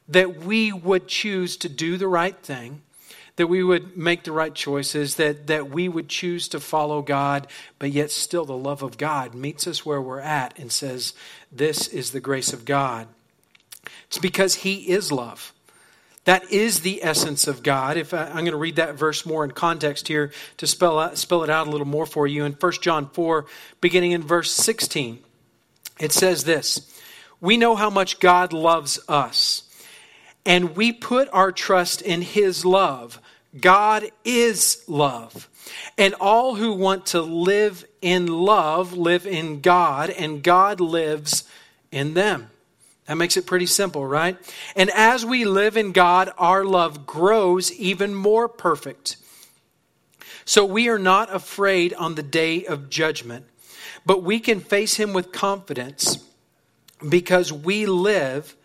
that 0.10 0.44
we 0.44 0.74
would 0.74 1.08
choose 1.08 1.56
to 1.56 1.70
do 1.70 1.96
the 1.96 2.10
right 2.10 2.38
thing 2.40 2.82
that 3.36 3.48
we 3.48 3.64
would 3.64 3.98
make 3.98 4.24
the 4.24 4.32
right 4.32 4.54
choices, 4.54 5.16
that, 5.16 5.48
that 5.48 5.70
we 5.70 5.90
would 5.90 6.08
choose 6.08 6.48
to 6.50 6.60
follow 6.60 7.02
God, 7.02 7.48
but 7.80 7.92
yet 7.92 8.12
still 8.12 8.46
the 8.46 8.58
love 8.58 8.84
of 8.84 8.98
God 8.98 9.34
meets 9.34 9.66
us 9.68 9.86
where 9.86 10.02
we're 10.02 10.20
at 10.20 10.58
and 10.60 10.72
says, 10.72 11.14
This 11.52 11.88
is 11.88 12.12
the 12.12 12.20
grace 12.20 12.54
of 12.54 12.66
God. 12.66 13.08
It's 14.08 14.20
because 14.20 14.56
He 14.56 14.92
is 14.92 15.12
love. 15.12 15.54
That 16.26 16.50
is 16.52 16.82
the 16.82 17.04
essence 17.04 17.48
of 17.48 17.64
God. 17.64 17.98
If 17.98 18.14
I, 18.14 18.28
am 18.28 18.36
going 18.36 18.52
to 18.52 18.58
read 18.58 18.78
that 18.78 18.96
verse 18.96 19.26
more 19.26 19.44
in 19.44 19.52
context 19.52 20.08
here 20.08 20.32
to 20.58 20.68
spell, 20.68 20.98
out, 20.98 21.18
spell 21.18 21.44
it 21.44 21.50
out 21.50 21.68
a 21.68 21.70
little 21.70 21.88
more 21.88 22.06
for 22.06 22.28
you. 22.28 22.46
In 22.46 22.54
1 22.54 22.72
John 22.82 23.10
4, 23.10 23.46
beginning 23.82 24.12
in 24.12 24.22
verse 24.22 24.52
16, 24.52 25.20
it 26.00 26.14
says 26.14 26.46
this 26.46 26.94
We 27.42 27.58
know 27.58 27.76
how 27.76 27.90
much 27.90 28.20
God 28.20 28.54
loves 28.54 29.00
us, 29.10 29.64
and 30.46 30.78
we 30.78 30.94
put 30.94 31.28
our 31.34 31.52
trust 31.52 32.02
in 32.02 32.22
His 32.22 32.64
love. 32.64 33.20
God 33.60 34.10
is 34.24 34.84
love. 34.88 35.50
And 35.98 36.14
all 36.16 36.56
who 36.56 36.74
want 36.74 37.08
to 37.08 37.22
live 37.22 37.86
in 38.02 38.28
love 38.28 38.94
live 38.94 39.26
in 39.26 39.62
God, 39.62 40.10
and 40.10 40.44
God 40.44 40.82
lives 40.82 41.46
in 41.92 42.14
them. 42.14 42.50
That 43.06 43.16
makes 43.16 43.38
it 43.38 43.46
pretty 43.46 43.66
simple, 43.66 44.06
right? 44.06 44.38
And 44.76 44.90
as 44.90 45.26
we 45.26 45.46
live 45.46 45.78
in 45.78 45.92
God, 45.92 46.32
our 46.38 46.64
love 46.64 47.06
grows 47.06 47.72
even 47.74 48.16
more 48.16 48.48
perfect. 48.48 49.18
So 50.46 50.66
we 50.66 50.90
are 50.90 51.00
not 51.00 51.34
afraid 51.34 51.94
on 51.94 52.16
the 52.16 52.24
day 52.24 52.66
of 52.66 52.90
judgment, 52.90 53.46
but 54.06 54.24
we 54.24 54.40
can 54.40 54.60
face 54.60 54.96
Him 54.96 55.14
with 55.14 55.32
confidence 55.32 56.18
because 57.08 57.52
we 57.52 57.86
live 57.86 58.56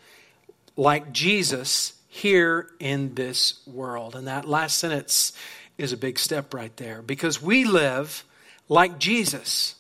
like 0.76 1.12
Jesus 1.12 1.97
here 2.18 2.68
in 2.80 3.14
this 3.14 3.60
world. 3.66 4.14
And 4.16 4.26
that 4.26 4.46
last 4.46 4.78
sentence 4.78 5.32
is 5.78 5.92
a 5.92 5.96
big 5.96 6.18
step 6.18 6.52
right 6.52 6.76
there 6.76 7.00
because 7.00 7.40
we 7.40 7.64
live 7.64 8.24
like 8.68 8.98
Jesus. 8.98 9.76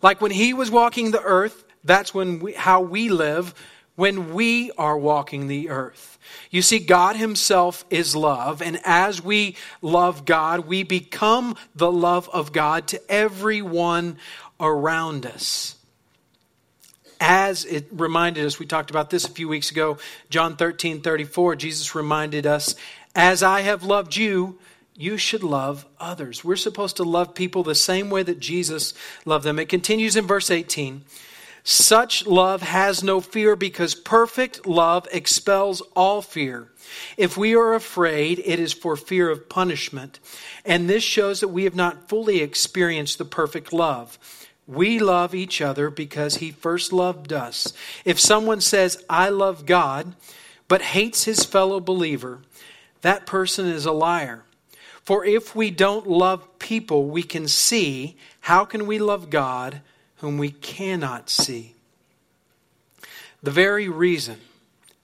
Like 0.00 0.20
when 0.20 0.30
He 0.30 0.54
was 0.54 0.70
walking 0.70 1.10
the 1.10 1.22
earth, 1.22 1.64
that's 1.84 2.14
when 2.14 2.38
we, 2.38 2.52
how 2.52 2.80
we 2.80 3.08
live 3.08 3.54
when 3.96 4.32
we 4.32 4.70
are 4.78 4.96
walking 4.96 5.48
the 5.48 5.68
earth. 5.68 6.18
You 6.50 6.62
see, 6.62 6.78
God 6.78 7.16
Himself 7.16 7.84
is 7.90 8.16
love, 8.16 8.62
and 8.62 8.80
as 8.84 9.22
we 9.22 9.56
love 9.82 10.24
God, 10.24 10.60
we 10.60 10.82
become 10.82 11.56
the 11.74 11.92
love 11.92 12.28
of 12.32 12.52
God 12.52 12.86
to 12.88 13.10
everyone 13.10 14.18
around 14.60 15.26
us. 15.26 15.76
As 17.24 17.64
it 17.64 17.86
reminded 17.92 18.44
us, 18.44 18.58
we 18.58 18.66
talked 18.66 18.90
about 18.90 19.08
this 19.08 19.24
a 19.24 19.30
few 19.30 19.46
weeks 19.46 19.70
ago, 19.70 19.98
John 20.28 20.56
13 20.56 21.02
34, 21.02 21.54
Jesus 21.54 21.94
reminded 21.94 22.48
us, 22.48 22.74
As 23.14 23.44
I 23.44 23.60
have 23.60 23.84
loved 23.84 24.16
you, 24.16 24.58
you 24.96 25.16
should 25.16 25.44
love 25.44 25.86
others. 26.00 26.42
We're 26.42 26.56
supposed 26.56 26.96
to 26.96 27.04
love 27.04 27.36
people 27.36 27.62
the 27.62 27.76
same 27.76 28.10
way 28.10 28.24
that 28.24 28.40
Jesus 28.40 28.92
loved 29.24 29.44
them. 29.44 29.60
It 29.60 29.68
continues 29.68 30.16
in 30.16 30.26
verse 30.26 30.50
18. 30.50 31.04
Such 31.62 32.26
love 32.26 32.60
has 32.60 33.04
no 33.04 33.20
fear 33.20 33.54
because 33.54 33.94
perfect 33.94 34.66
love 34.66 35.06
expels 35.12 35.80
all 35.94 36.22
fear. 36.22 36.72
If 37.16 37.36
we 37.36 37.54
are 37.54 37.74
afraid, 37.74 38.42
it 38.44 38.58
is 38.58 38.72
for 38.72 38.96
fear 38.96 39.30
of 39.30 39.48
punishment. 39.48 40.18
And 40.64 40.90
this 40.90 41.04
shows 41.04 41.38
that 41.38 41.48
we 41.48 41.62
have 41.64 41.76
not 41.76 42.08
fully 42.08 42.40
experienced 42.40 43.18
the 43.18 43.24
perfect 43.24 43.72
love. 43.72 44.18
We 44.72 44.98
love 44.98 45.34
each 45.34 45.60
other 45.60 45.90
because 45.90 46.36
he 46.36 46.50
first 46.50 46.92
loved 46.92 47.32
us. 47.32 47.72
If 48.04 48.18
someone 48.18 48.60
says, 48.60 49.02
I 49.08 49.28
love 49.28 49.66
God, 49.66 50.14
but 50.68 50.82
hates 50.82 51.24
his 51.24 51.44
fellow 51.44 51.80
believer, 51.80 52.40
that 53.02 53.26
person 53.26 53.66
is 53.66 53.86
a 53.86 53.92
liar. 53.92 54.44
For 55.02 55.24
if 55.24 55.54
we 55.54 55.70
don't 55.70 56.06
love 56.06 56.58
people 56.58 57.06
we 57.06 57.22
can 57.22 57.48
see, 57.48 58.16
how 58.42 58.64
can 58.64 58.86
we 58.86 58.98
love 58.98 59.30
God 59.30 59.82
whom 60.22 60.38
we 60.38 60.50
cannot 60.50 61.28
see. 61.28 61.74
The 63.42 63.50
very 63.50 63.88
reason 63.88 64.38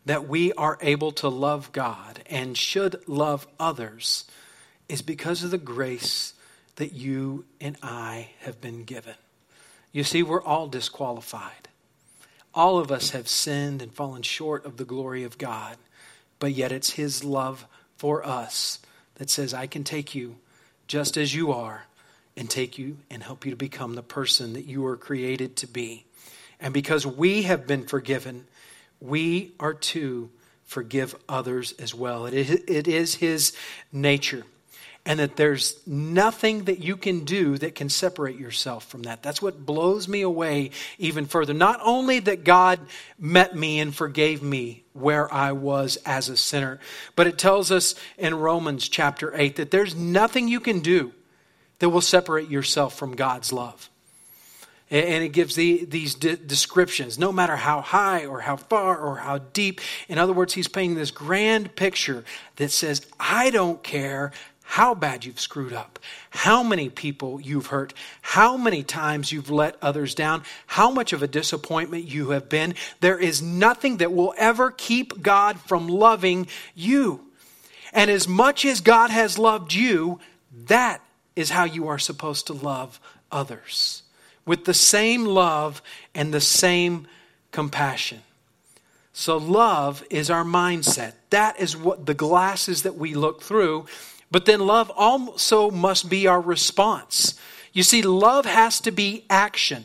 that 0.07 0.29
we 0.29 0.53
are 0.53 0.79
able 0.81 1.11
to 1.13 1.29
love 1.29 1.73
God 1.73 2.23
and 2.27 2.57
should 2.57 3.03
love 3.09 3.49
others 3.59 4.27
is 4.89 5.03
because 5.03 5.43
of 5.43 5.51
the 5.51 5.59
grace 5.59 6.35
that 6.77 6.93
you 6.93 7.45
and 7.61 7.77
I 7.83 8.31
have 8.43 8.61
been 8.61 8.85
given. 8.85 9.17
You 9.99 10.05
see, 10.05 10.23
we're 10.23 10.41
all 10.41 10.69
disqualified. 10.69 11.67
All 12.55 12.79
of 12.79 12.93
us 12.93 13.11
have 13.11 13.27
sinned 13.27 13.83
and 13.83 13.93
fallen 13.93 14.23
short 14.23 14.65
of 14.65 14.77
the 14.77 14.85
glory 14.85 15.25
of 15.25 15.39
God, 15.39 15.77
but 16.39 16.53
yet 16.53 16.71
it's 16.71 16.91
His 16.91 17.25
love 17.25 17.67
for 17.97 18.25
us 18.25 18.79
that 19.17 19.29
says, 19.29 19.53
I 19.53 19.67
can 19.67 19.83
take 19.83 20.15
you 20.15 20.37
just 20.87 21.17
as 21.17 21.35
you 21.35 21.51
are 21.51 21.87
and 22.37 22.49
take 22.49 22.79
you 22.79 22.99
and 23.11 23.25
help 23.25 23.45
you 23.45 23.51
to 23.51 23.57
become 23.57 23.97
the 23.97 24.05
person 24.05 24.53
that 24.53 24.67
you 24.67 24.83
were 24.83 24.97
created 24.97 25.57
to 25.57 25.67
be. 25.67 26.05
And 26.61 26.73
because 26.73 27.05
we 27.05 27.43
have 27.43 27.67
been 27.67 27.85
forgiven, 27.85 28.47
we 29.01 29.51
are 29.59 29.75
to 29.75 30.31
forgive 30.65 31.17
others 31.29 31.73
as 31.73 31.93
well. 31.93 32.25
It 32.27 32.35
is, 32.35 32.51
it 32.69 32.87
is 32.87 33.17
His 33.17 33.53
nature. 33.91 34.45
And 35.07 35.21
that 35.21 35.37
there's 35.37 35.81
nothing 35.87 36.65
that 36.65 36.81
you 36.81 36.97
can 36.97 37.25
do 37.25 37.57
that 37.59 37.75
can 37.75 37.89
separate 37.89 38.37
yourself 38.37 38.87
from 38.87 39.05
that. 39.05 39.23
That's 39.23 39.41
what 39.41 39.65
blows 39.65 40.07
me 40.07 40.21
away 40.21 40.73
even 40.99 41.25
further. 41.25 41.55
Not 41.55 41.81
only 41.83 42.19
that 42.21 42.45
God 42.45 42.79
met 43.19 43.57
me 43.57 43.81
and 43.81 43.95
forgave 43.95 44.43
me 44.43 44.85
where 44.93 45.33
I 45.33 45.53
was 45.53 45.97
as 46.05 46.29
a 46.29 46.37
sinner, 46.37 46.79
but 47.17 47.27
it 47.27 47.39
tells 47.39 47.73
us 47.73 47.95
in 48.19 48.35
Romans 48.35 48.87
chapter 48.89 49.33
8 49.35 49.57
that 49.57 49.71
there's 49.71 49.95
nothing 49.95 50.47
you 50.47 50.61
can 50.61 50.81
do 50.81 51.15
that 51.79 51.89
will 51.89 52.01
separate 52.01 52.51
yourself 52.51 52.97
from 52.97 53.15
God's 53.15 53.53
love. 53.53 53.89
And 54.91 55.23
it 55.23 55.33
gives 55.33 55.55
the, 55.55 55.85
these 55.85 56.15
de- 56.15 56.37
descriptions, 56.37 57.19
no 57.19 57.31
matter 57.31 57.57
how 57.57 57.83
high 57.83 58.25
or 58.25 58.41
how 58.41 58.57
far 58.57 58.97
or 58.97 59.17
how 59.17 59.39
deep. 59.39 59.83
In 60.09 60.17
other 60.17 60.33
words, 60.33 60.55
he's 60.55 60.67
painting 60.67 60.97
this 60.97 61.11
grand 61.11 61.77
picture 61.77 62.25
that 62.57 62.71
says, 62.71 63.07
I 63.21 63.51
don't 63.51 63.83
care 63.83 64.33
how 64.71 64.95
bad 64.95 65.25
you've 65.25 65.41
screwed 65.41 65.73
up, 65.73 65.99
how 66.29 66.63
many 66.63 66.91
people 66.91 67.41
you've 67.41 67.69
hurt, 67.69 67.95
how 68.21 68.55
many 68.55 68.83
times 68.83 69.33
you've 69.33 69.49
let 69.49 69.75
others 69.81 70.15
down, 70.15 70.43
how 70.67 70.91
much 70.91 71.15
of 71.15 71.23
a 71.23 71.27
disappointment 71.27 72.05
you 72.05 72.31
have 72.31 72.51
been. 72.51 72.75
There 73.01 73.19
is 73.19 73.41
nothing 73.41 73.97
that 73.97 74.13
will 74.13 74.35
ever 74.37 74.71
keep 74.71 75.23
God 75.23 75.59
from 75.59 75.89
loving 75.89 76.49
you. 76.75 77.25
And 77.95 78.11
as 78.11 78.29
much 78.29 78.67
as 78.67 78.83
God 78.83 79.09
has 79.09 79.39
loved 79.39 79.73
you, 79.73 80.21
that 80.67 81.01
is 81.35 81.49
how 81.49 81.65
you 81.65 81.89
are 81.89 81.99
supposed 81.99 82.47
to 82.49 82.53
love 82.53 83.01
others 83.33 84.03
with 84.45 84.67
the 84.67 84.75
same 84.75 85.25
love 85.25 85.81
and 86.15 86.33
the 86.33 86.43
same 86.43 87.09
compassion. 87.53 88.21
So, 89.15 89.39
love 89.39 90.05
is 90.11 90.29
our 90.29 90.45
mindset. 90.45 91.15
That 91.31 91.59
is 91.59 91.75
what 91.75 92.05
the 92.05 92.15
glasses 92.15 92.83
that 92.83 92.97
we 92.97 93.15
look 93.15 93.41
through. 93.41 93.87
But 94.31 94.45
then, 94.45 94.61
love 94.61 94.91
also 94.95 95.71
must 95.71 96.11
be 96.11 96.27
our 96.27 96.41
response. 96.41 97.39
You 97.73 97.83
see, 97.83 98.03
love 98.03 98.45
has 98.45 98.81
to 98.81 98.91
be 98.91 99.25
action 99.31 99.85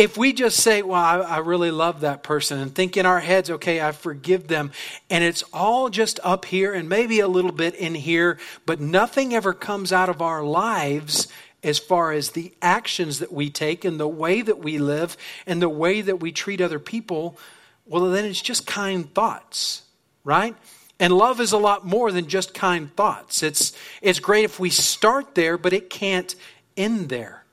if 0.00 0.16
we 0.16 0.32
just 0.32 0.58
say, 0.58 0.82
Well, 0.82 0.94
I, 0.94 1.18
I, 1.18 1.38
really 1.38 1.70
love 1.70 2.00
that 2.00 2.22
person, 2.22 2.58
and 2.58 2.74
think 2.74 2.96
in 2.96 3.06
our 3.06 3.20
heads, 3.20 3.50
Okay, 3.50 3.80
I 3.80 3.92
forgive 3.92 4.48
them, 4.48 4.72
and 5.08 5.22
it's 5.22 5.42
all 5.52 5.90
just 5.90 6.18
up 6.22 6.46
here 6.46 6.72
and 6.72 6.88
maybe 6.88 7.20
a 7.20 7.28
little 7.28 7.52
bit 7.52 7.74
in 7.74 7.94
here, 7.94 8.38
but 8.66 8.80
nothing 8.80 9.34
ever 9.34 9.52
comes 9.52 9.92
out 9.92 10.08
of 10.08 10.22
our 10.22 10.42
lives 10.42 11.28
as 11.62 11.78
far 11.78 12.12
as 12.12 12.30
the 12.30 12.54
actions 12.62 13.18
that 13.18 13.32
we 13.32 13.50
take 13.50 13.84
and 13.84 14.00
the 14.00 14.08
way 14.08 14.40
that 14.40 14.58
we 14.58 14.78
live 14.78 15.18
and 15.46 15.60
the 15.60 15.68
way 15.68 16.00
that 16.00 16.18
we 16.18 16.32
treat 16.32 16.60
other 16.62 16.78
people, 16.78 17.36
well, 17.84 18.08
then 18.10 18.24
it's 18.24 18.40
just 18.40 18.66
kind 18.66 19.12
thoughts, 19.12 19.82
right? 20.24 20.56
And 21.00 21.14
love 21.14 21.40
is 21.40 21.52
a 21.52 21.58
lot 21.58 21.86
more 21.86 22.12
than 22.12 22.28
just 22.28 22.52
kind 22.52 22.94
thoughts. 22.94 23.42
It's, 23.42 23.72
it's 24.02 24.20
great 24.20 24.44
if 24.44 24.60
we 24.60 24.68
start 24.68 25.34
there, 25.34 25.56
but 25.56 25.72
it 25.72 25.88
can't 25.88 26.34
end 26.76 27.08
there 27.08 27.44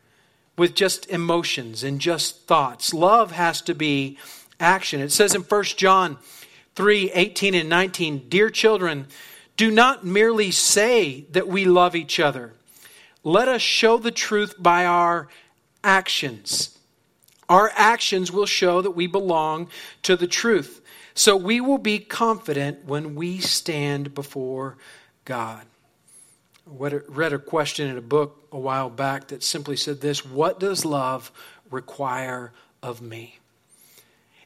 with 0.57 0.75
just 0.75 1.09
emotions 1.09 1.81
and 1.81 2.01
just 2.01 2.45
thoughts. 2.45 2.93
Love 2.93 3.31
has 3.31 3.61
to 3.61 3.73
be 3.73 4.17
action. 4.59 4.99
It 4.99 5.13
says 5.13 5.33
in 5.33 5.43
1 5.43 5.63
John 5.63 6.17
3 6.75 7.11
18 7.11 7.55
and 7.55 7.69
19, 7.69 8.27
Dear 8.27 8.49
children, 8.49 9.07
do 9.55 9.71
not 9.71 10.05
merely 10.05 10.51
say 10.51 11.21
that 11.31 11.47
we 11.47 11.63
love 11.63 11.95
each 11.95 12.19
other. 12.19 12.53
Let 13.23 13.47
us 13.47 13.61
show 13.61 13.97
the 13.97 14.11
truth 14.11 14.55
by 14.59 14.85
our 14.85 15.29
actions. 15.85 16.77
Our 17.47 17.71
actions 17.75 18.29
will 18.29 18.45
show 18.45 18.81
that 18.81 18.91
we 18.91 19.07
belong 19.07 19.69
to 20.03 20.17
the 20.17 20.27
truth. 20.27 20.81
So 21.17 21.35
we 21.35 21.59
will 21.61 21.77
be 21.77 21.99
confident 21.99 22.85
when 22.85 23.15
we 23.15 23.39
stand 23.39 24.13
before 24.13 24.77
God 25.25 25.65
I 26.67 26.99
read 27.07 27.33
a 27.33 27.39
question 27.39 27.87
in 27.87 27.97
a 27.97 28.01
book 28.01 28.47
a 28.51 28.59
while 28.59 28.89
back 28.89 29.29
that 29.29 29.41
simply 29.41 29.77
said 29.77 30.01
this 30.01 30.25
What 30.25 30.59
does 30.59 30.83
love 30.83 31.31
require 31.71 32.51
of 32.83 33.01
me? 33.01 33.39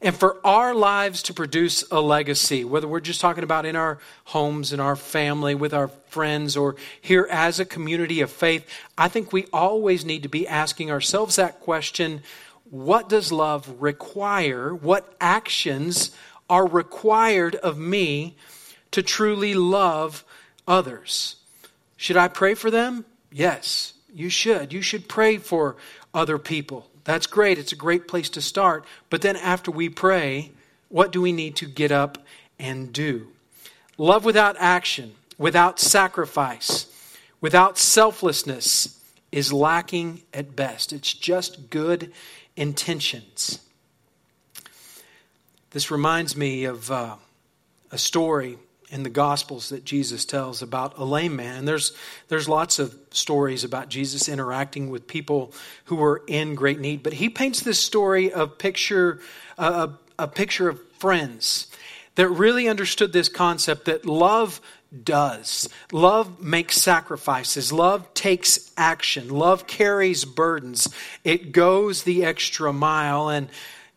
And 0.03 0.15
for 0.15 0.37
our 0.45 0.73
lives 0.73 1.21
to 1.23 1.33
produce 1.33 1.83
a 1.91 2.01
legacy, 2.01 2.65
whether 2.65 2.87
we're 2.87 3.01
just 3.01 3.21
talking 3.21 3.43
about 3.43 3.67
in 3.67 3.75
our 3.75 3.99
homes, 4.25 4.73
in 4.73 4.79
our 4.79 4.95
family, 4.95 5.53
with 5.53 5.75
our 5.75 5.89
friends, 6.09 6.57
or 6.57 6.75
here 6.99 7.27
as 7.29 7.59
a 7.59 7.65
community 7.65 8.21
of 8.21 8.31
faith, 8.31 8.67
I 8.97 9.09
think 9.09 9.31
we 9.31 9.45
always 9.53 10.03
need 10.03 10.23
to 10.23 10.29
be 10.29 10.47
asking 10.47 10.89
ourselves 10.91 11.35
that 11.35 11.59
question 11.59 12.21
What 12.69 13.09
does 13.09 13.31
love 13.31 13.81
require? 13.81 14.73
What 14.75 15.15
actions 15.19 16.11
are 16.51 16.67
required 16.67 17.55
of 17.55 17.77
me 17.77 18.35
to 18.91 19.01
truly 19.01 19.53
love 19.53 20.25
others. 20.67 21.37
Should 21.95 22.17
I 22.17 22.27
pray 22.27 22.55
for 22.55 22.69
them? 22.69 23.05
Yes, 23.31 23.93
you 24.13 24.27
should. 24.27 24.73
You 24.73 24.81
should 24.81 25.07
pray 25.07 25.37
for 25.37 25.77
other 26.13 26.37
people. 26.37 26.89
That's 27.05 27.25
great. 27.25 27.57
It's 27.57 27.71
a 27.71 27.77
great 27.77 28.05
place 28.05 28.27
to 28.31 28.41
start. 28.41 28.83
But 29.09 29.21
then 29.21 29.37
after 29.37 29.71
we 29.71 29.87
pray, 29.87 30.51
what 30.89 31.13
do 31.13 31.21
we 31.21 31.31
need 31.31 31.55
to 31.55 31.65
get 31.65 31.89
up 31.89 32.17
and 32.59 32.91
do? 32.91 33.27
Love 33.97 34.25
without 34.25 34.57
action, 34.59 35.13
without 35.37 35.79
sacrifice, 35.79 37.15
without 37.39 37.77
selflessness 37.77 38.99
is 39.31 39.53
lacking 39.53 40.23
at 40.33 40.53
best. 40.53 40.91
It's 40.91 41.13
just 41.13 41.69
good 41.69 42.11
intentions. 42.57 43.59
This 45.71 45.89
reminds 45.89 46.35
me 46.35 46.65
of 46.65 46.91
uh, 46.91 47.15
a 47.91 47.97
story 47.97 48.57
in 48.89 49.03
the 49.03 49.09
Gospels 49.09 49.69
that 49.69 49.85
Jesus 49.85 50.25
tells 50.25 50.61
about 50.61 50.97
a 50.97 51.05
lame 51.05 51.37
man. 51.37 51.59
And 51.59 51.67
there's, 51.67 51.93
there's 52.27 52.49
lots 52.49 52.77
of 52.77 52.93
stories 53.11 53.63
about 53.63 53.87
Jesus 53.87 54.27
interacting 54.27 54.89
with 54.89 55.07
people 55.07 55.53
who 55.85 55.95
were 55.95 56.23
in 56.27 56.55
great 56.55 56.81
need. 56.81 57.03
But 57.03 57.13
he 57.13 57.29
paints 57.29 57.61
this 57.61 57.79
story 57.79 58.33
of 58.33 58.57
picture, 58.57 59.21
uh, 59.57 59.87
a, 60.19 60.23
a 60.23 60.27
picture 60.27 60.67
of 60.67 60.79
friends 60.99 61.67
that 62.15 62.27
really 62.27 62.67
understood 62.67 63.13
this 63.13 63.29
concept 63.29 63.85
that 63.85 64.05
love 64.05 64.59
does. 65.05 65.69
Love 65.93 66.41
makes 66.41 66.75
sacrifices. 66.75 67.71
Love 67.71 68.13
takes 68.13 68.71
action. 68.75 69.29
Love 69.29 69.67
carries 69.67 70.25
burdens. 70.25 70.93
It 71.23 71.53
goes 71.53 72.03
the 72.03 72.25
extra 72.25 72.73
mile. 72.73 73.29
And 73.29 73.47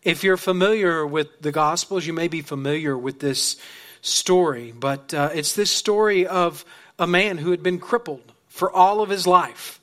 if 0.05 0.23
you're 0.23 0.37
familiar 0.37 1.05
with 1.05 1.41
the 1.41 1.51
Gospels, 1.51 2.05
you 2.05 2.13
may 2.13 2.27
be 2.27 2.41
familiar 2.41 2.95
with 2.95 3.19
this 3.19 3.57
story. 4.01 4.71
But 4.71 5.13
uh, 5.13 5.31
it's 5.33 5.53
this 5.53 5.71
story 5.71 6.27
of 6.27 6.63
a 6.97 7.07
man 7.07 7.39
who 7.39 7.49
had 7.51 7.63
been 7.63 7.79
crippled 7.79 8.31
for 8.47 8.71
all 8.71 9.01
of 9.01 9.09
his 9.09 9.25
life. 9.25 9.81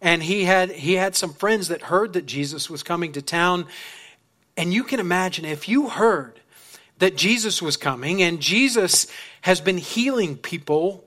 And 0.00 0.22
he 0.22 0.44
had, 0.44 0.70
he 0.70 0.94
had 0.94 1.16
some 1.16 1.32
friends 1.32 1.68
that 1.68 1.82
heard 1.82 2.12
that 2.12 2.24
Jesus 2.24 2.70
was 2.70 2.84
coming 2.84 3.12
to 3.12 3.22
town. 3.22 3.66
And 4.56 4.72
you 4.72 4.84
can 4.84 5.00
imagine 5.00 5.44
if 5.44 5.68
you 5.68 5.88
heard 5.88 6.40
that 6.98 7.16
Jesus 7.16 7.60
was 7.60 7.76
coming, 7.76 8.22
and 8.22 8.40
Jesus 8.40 9.08
has 9.40 9.60
been 9.60 9.78
healing 9.78 10.36
people 10.36 11.04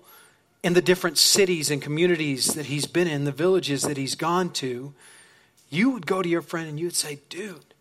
in 0.61 0.73
the 0.73 0.81
different 0.81 1.17
cities 1.17 1.71
and 1.71 1.81
communities 1.81 2.55
that 2.55 2.65
he's 2.65 2.85
been 2.85 3.07
in, 3.07 3.23
the 3.23 3.31
villages 3.31 3.83
that 3.83 3.95
he's 3.95 4.15
gone 4.15 4.49
to, 4.51 4.93
you 5.69 5.91
would 5.91 6.05
go 6.05 6.21
to 6.21 6.27
your 6.27 6.41
friend 6.41 6.67
and 6.67 6.77
you 6.77 6.87
would 6.87 6.95
say, 6.95 7.19
Dude, 7.29 7.73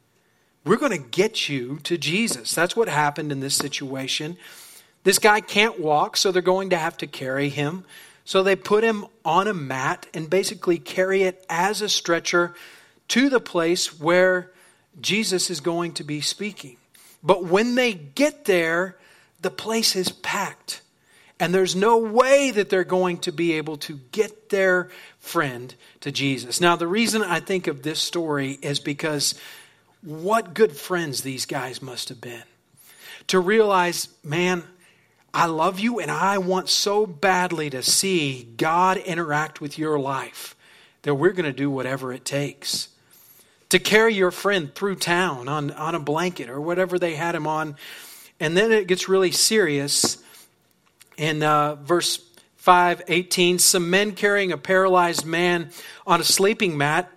we're 0.66 0.76
going 0.76 0.92
to 0.92 1.08
get 1.10 1.48
you 1.48 1.78
to 1.84 1.96
Jesus. 1.96 2.54
That's 2.54 2.76
what 2.76 2.88
happened 2.88 3.30
in 3.30 3.40
this 3.40 3.54
situation. 3.54 4.36
This 5.04 5.20
guy 5.20 5.40
can't 5.40 5.78
walk, 5.78 6.16
so 6.16 6.32
they're 6.32 6.42
going 6.42 6.70
to 6.70 6.76
have 6.76 6.96
to 6.98 7.06
carry 7.06 7.48
him. 7.48 7.84
So 8.24 8.42
they 8.42 8.56
put 8.56 8.82
him 8.82 9.06
on 9.24 9.46
a 9.46 9.54
mat 9.54 10.08
and 10.12 10.28
basically 10.28 10.78
carry 10.78 11.22
it 11.22 11.46
as 11.48 11.80
a 11.80 11.88
stretcher 11.88 12.54
to 13.08 13.28
the 13.28 13.40
place 13.40 14.00
where 14.00 14.50
Jesus 15.00 15.48
is 15.48 15.60
going 15.60 15.92
to 15.92 16.04
be 16.04 16.20
speaking. 16.20 16.76
But 17.22 17.44
when 17.44 17.76
they 17.76 17.94
get 17.94 18.46
there, 18.46 18.96
the 19.42 19.50
place 19.50 19.94
is 19.94 20.10
packed. 20.10 20.82
And 21.38 21.54
there's 21.54 21.76
no 21.76 21.98
way 21.98 22.50
that 22.50 22.70
they're 22.70 22.82
going 22.82 23.18
to 23.18 23.32
be 23.32 23.52
able 23.52 23.76
to 23.78 24.00
get 24.10 24.48
their 24.48 24.90
friend 25.20 25.72
to 26.00 26.10
Jesus. 26.10 26.60
Now, 26.60 26.74
the 26.74 26.88
reason 26.88 27.22
I 27.22 27.38
think 27.40 27.68
of 27.68 27.82
this 27.82 28.00
story 28.00 28.58
is 28.62 28.80
because 28.80 29.34
what 30.06 30.54
good 30.54 30.76
friends 30.76 31.22
these 31.22 31.46
guys 31.46 31.82
must 31.82 32.08
have 32.10 32.20
been. 32.20 32.44
To 33.26 33.40
realize, 33.40 34.08
man, 34.22 34.62
I 35.34 35.46
love 35.46 35.80
you 35.80 35.98
and 35.98 36.12
I 36.12 36.38
want 36.38 36.68
so 36.68 37.06
badly 37.06 37.70
to 37.70 37.82
see 37.82 38.44
God 38.56 38.98
interact 38.98 39.60
with 39.60 39.78
your 39.78 39.98
life 39.98 40.54
that 41.02 41.16
we're 41.16 41.32
going 41.32 41.44
to 41.44 41.52
do 41.52 41.68
whatever 41.68 42.12
it 42.12 42.24
takes 42.24 42.88
to 43.70 43.80
carry 43.80 44.14
your 44.14 44.30
friend 44.30 44.72
through 44.72 44.94
town 44.94 45.48
on, 45.48 45.72
on 45.72 45.96
a 45.96 46.00
blanket 46.00 46.48
or 46.48 46.60
whatever 46.60 47.00
they 47.00 47.16
had 47.16 47.34
him 47.34 47.48
on. 47.48 47.74
And 48.38 48.56
then 48.56 48.70
it 48.70 48.86
gets 48.86 49.08
really 49.08 49.32
serious. 49.32 50.22
In 51.16 51.42
uh, 51.42 51.74
verse 51.74 52.24
5 52.58 53.02
18, 53.08 53.58
some 53.58 53.90
men 53.90 54.12
carrying 54.12 54.52
a 54.52 54.58
paralyzed 54.58 55.26
man 55.26 55.70
on 56.06 56.20
a 56.20 56.24
sleeping 56.24 56.78
mat 56.78 57.10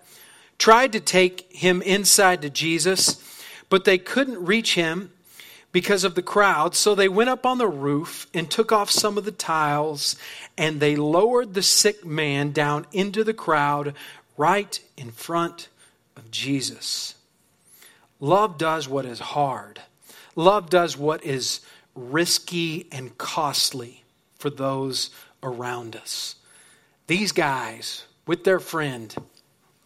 tried 0.59 0.91
to 0.91 0.99
take 0.99 1.51
him 1.51 1.81
inside 1.81 2.43
to 2.43 2.49
Jesus, 2.49 3.41
but 3.69 3.85
they 3.85 3.97
couldn't 3.97 4.45
reach 4.45 4.75
him 4.75 5.11
because 5.71 6.03
of 6.03 6.15
the 6.15 6.21
crowd. 6.21 6.75
So 6.75 6.93
they 6.93 7.09
went 7.09 7.29
up 7.29 7.45
on 7.45 7.57
the 7.57 7.67
roof 7.67 8.27
and 8.33 8.49
took 8.49 8.71
off 8.71 8.91
some 8.91 9.17
of 9.17 9.25
the 9.25 9.31
tiles, 9.31 10.15
and 10.57 10.79
they 10.79 10.95
lowered 10.95 11.53
the 11.53 11.63
sick 11.63 12.05
man 12.05 12.51
down 12.51 12.85
into 12.91 13.23
the 13.23 13.33
crowd 13.33 13.95
right 14.37 14.79
in 14.97 15.11
front 15.11 15.69
of 16.15 16.29
Jesus. 16.29 17.15
Love 18.19 18.57
does 18.57 18.87
what 18.87 19.05
is 19.05 19.19
hard, 19.19 19.81
love 20.35 20.69
does 20.69 20.97
what 20.97 21.23
is 21.23 21.61
risky 21.95 22.87
and 22.91 23.17
costly 23.17 24.03
for 24.37 24.49
those 24.49 25.09
around 25.41 25.95
us. 25.95 26.35
These 27.07 27.31
guys, 27.31 28.05
with 28.27 28.43
their 28.43 28.59
friend, 28.59 29.15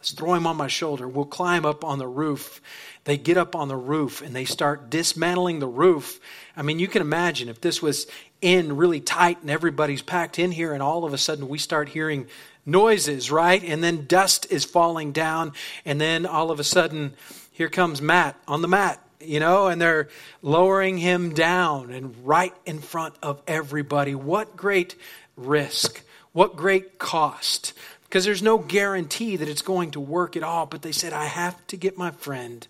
let's 0.04 0.12
throw 0.12 0.34
him 0.34 0.46
on 0.46 0.58
my 0.58 0.68
shoulder, 0.68 1.08
We'll 1.08 1.24
climb 1.24 1.66
up 1.66 1.86
on 1.86 1.98
the 1.98 2.10
roof. 2.10 2.60
They 3.06 3.18
get 3.18 3.38
up 3.38 3.56
on 3.56 3.70
the 3.70 3.78
roof 3.78 4.22
and 4.22 4.36
they 4.36 4.44
start 4.44 4.90
dismantling 4.90 5.60
the 5.60 5.68
roof. 5.68 6.20
I 6.58 6.62
mean, 6.62 6.78
you 6.78 6.90
can 6.90 7.02
imagine 7.02 7.48
if 7.48 7.62
this 7.62 7.82
was 7.82 8.06
in 8.42 8.76
really 8.76 9.00
tight 9.00 9.40
and 9.40 9.50
everybody's 9.50 10.02
packed 10.02 10.40
in 10.40 10.52
here, 10.52 10.74
and 10.74 10.84
all 10.84 11.06
of 11.06 11.14
a 11.14 11.18
sudden 11.18 11.48
we 11.48 11.58
start 11.58 11.88
hearing 11.88 12.28
noises, 12.66 13.32
right? 13.32 13.64
And 13.64 13.82
then 13.82 14.06
dust 14.06 14.46
is 14.50 14.66
falling 14.66 15.14
down, 15.14 15.54
and 15.86 16.02
then 16.02 16.26
all 16.26 16.52
of 16.52 16.60
a 16.60 16.66
sudden, 16.66 17.14
here 17.54 17.70
comes 17.70 18.02
Matt 18.02 18.36
on 18.46 18.62
the 18.62 18.68
mat, 18.68 19.00
you 19.22 19.40
know, 19.40 19.68
and 19.68 19.82
they're 19.82 20.10
lowering 20.42 20.98
him 20.98 21.34
down 21.34 21.92
and 21.92 22.14
right 22.28 22.54
in 22.66 22.80
front 22.80 23.16
of 23.24 23.42
everybody. 23.48 24.16
What 24.16 24.58
great 24.58 24.96
risk! 25.38 26.04
What 26.34 26.58
great 26.58 26.98
cost! 26.98 27.74
Because 28.14 28.26
there's 28.26 28.44
no 28.44 28.60
guarantee 28.60 29.38
that 29.38 29.50
it's 29.50 29.64
going 29.64 29.90
to 29.90 30.00
work 30.00 30.38
at 30.38 30.44
all. 30.44 30.68
But 30.68 30.84
they 30.84 30.92
said, 30.92 31.14
I 31.14 31.26
have 31.26 31.66
to 31.66 31.76
get 31.76 31.98
my 31.98 32.12
friend 32.12 32.68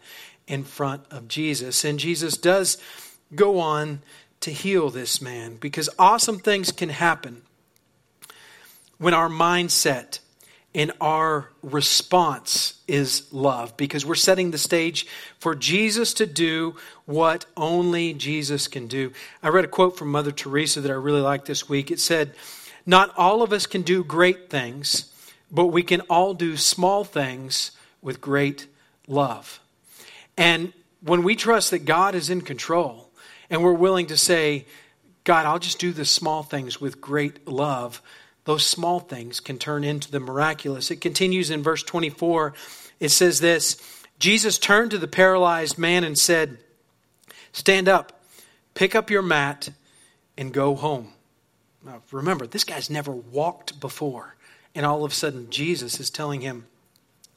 in 0.47 0.63
front 0.63 1.03
of 1.11 1.27
Jesus. 1.27 1.83
And 1.83 1.99
Jesus 1.99 2.37
does 2.37 2.77
go 3.35 3.59
on 3.59 3.99
to 4.39 4.51
heal 4.51 4.89
this 4.89 5.21
man 5.21 5.57
because 5.57 5.89
awesome 5.99 6.39
things 6.39 6.71
can 6.71 6.87
happen 6.87 7.41
when 8.99 9.13
our 9.13 9.27
mindset 9.27 10.19
and 10.73 10.93
our 11.01 11.49
response 11.61 12.81
is 12.87 13.27
love 13.33 13.75
because 13.75 14.05
we're 14.05 14.15
setting 14.15 14.51
the 14.51 14.57
stage 14.57 15.05
for 15.39 15.55
Jesus 15.55 16.13
to 16.13 16.25
do 16.25 16.77
what 17.03 17.47
only 17.57 18.13
Jesus 18.13 18.69
can 18.69 18.87
do. 18.87 19.11
I 19.43 19.49
read 19.49 19.65
a 19.65 19.67
quote 19.67 19.97
from 19.97 20.09
Mother 20.09 20.31
Teresa 20.31 20.79
that 20.79 20.89
I 20.89 20.93
really 20.93 21.19
liked 21.19 21.47
this 21.47 21.67
week. 21.67 21.91
It 21.91 21.99
said, 21.99 22.33
Not 22.85 23.13
all 23.17 23.41
of 23.43 23.51
us 23.51 23.65
can 23.65 23.81
do 23.81 24.05
great 24.05 24.49
things, 24.49 25.09
but 25.53 25.67
we 25.67 25.83
can 25.83 26.01
all 26.01 26.33
do 26.33 26.57
small 26.57 27.03
things 27.05 27.71
with 28.01 28.19
great 28.19 28.67
love. 29.07 29.61
And 30.35 30.73
when 31.01 31.23
we 31.23 31.35
trust 31.35 31.71
that 31.71 31.85
God 31.85 32.15
is 32.15 32.29
in 32.29 32.41
control 32.41 33.09
and 33.49 33.63
we're 33.63 33.71
willing 33.73 34.07
to 34.07 34.17
say, 34.17 34.65
God, 35.23 35.45
I'll 35.45 35.59
just 35.59 35.79
do 35.79 35.93
the 35.93 36.03
small 36.03 36.43
things 36.43 36.81
with 36.81 36.99
great 36.99 37.47
love 37.47 38.01
those 38.45 38.65
small 38.65 38.99
things 38.99 39.39
can 39.39 39.57
turn 39.57 39.83
into 39.83 40.11
the 40.11 40.19
miraculous. 40.19 40.91
It 40.91 41.01
continues 41.01 41.49
in 41.49 41.63
verse 41.63 41.83
24. 41.83 42.53
It 42.99 43.09
says 43.09 43.39
this 43.39 43.77
Jesus 44.19 44.57
turned 44.57 44.91
to 44.91 44.97
the 44.97 45.07
paralyzed 45.07 45.77
man 45.77 46.03
and 46.03 46.17
said, 46.17 46.57
Stand 47.53 47.87
up, 47.87 48.21
pick 48.73 48.95
up 48.95 49.09
your 49.09 49.21
mat, 49.21 49.69
and 50.37 50.53
go 50.53 50.75
home. 50.75 51.13
Now, 51.85 52.01
remember, 52.11 52.47
this 52.47 52.63
guy's 52.63 52.89
never 52.89 53.11
walked 53.11 53.79
before. 53.79 54.35
And 54.75 54.85
all 54.85 55.03
of 55.03 55.11
a 55.11 55.15
sudden, 55.15 55.49
Jesus 55.49 55.99
is 55.99 56.09
telling 56.09 56.41
him, 56.41 56.65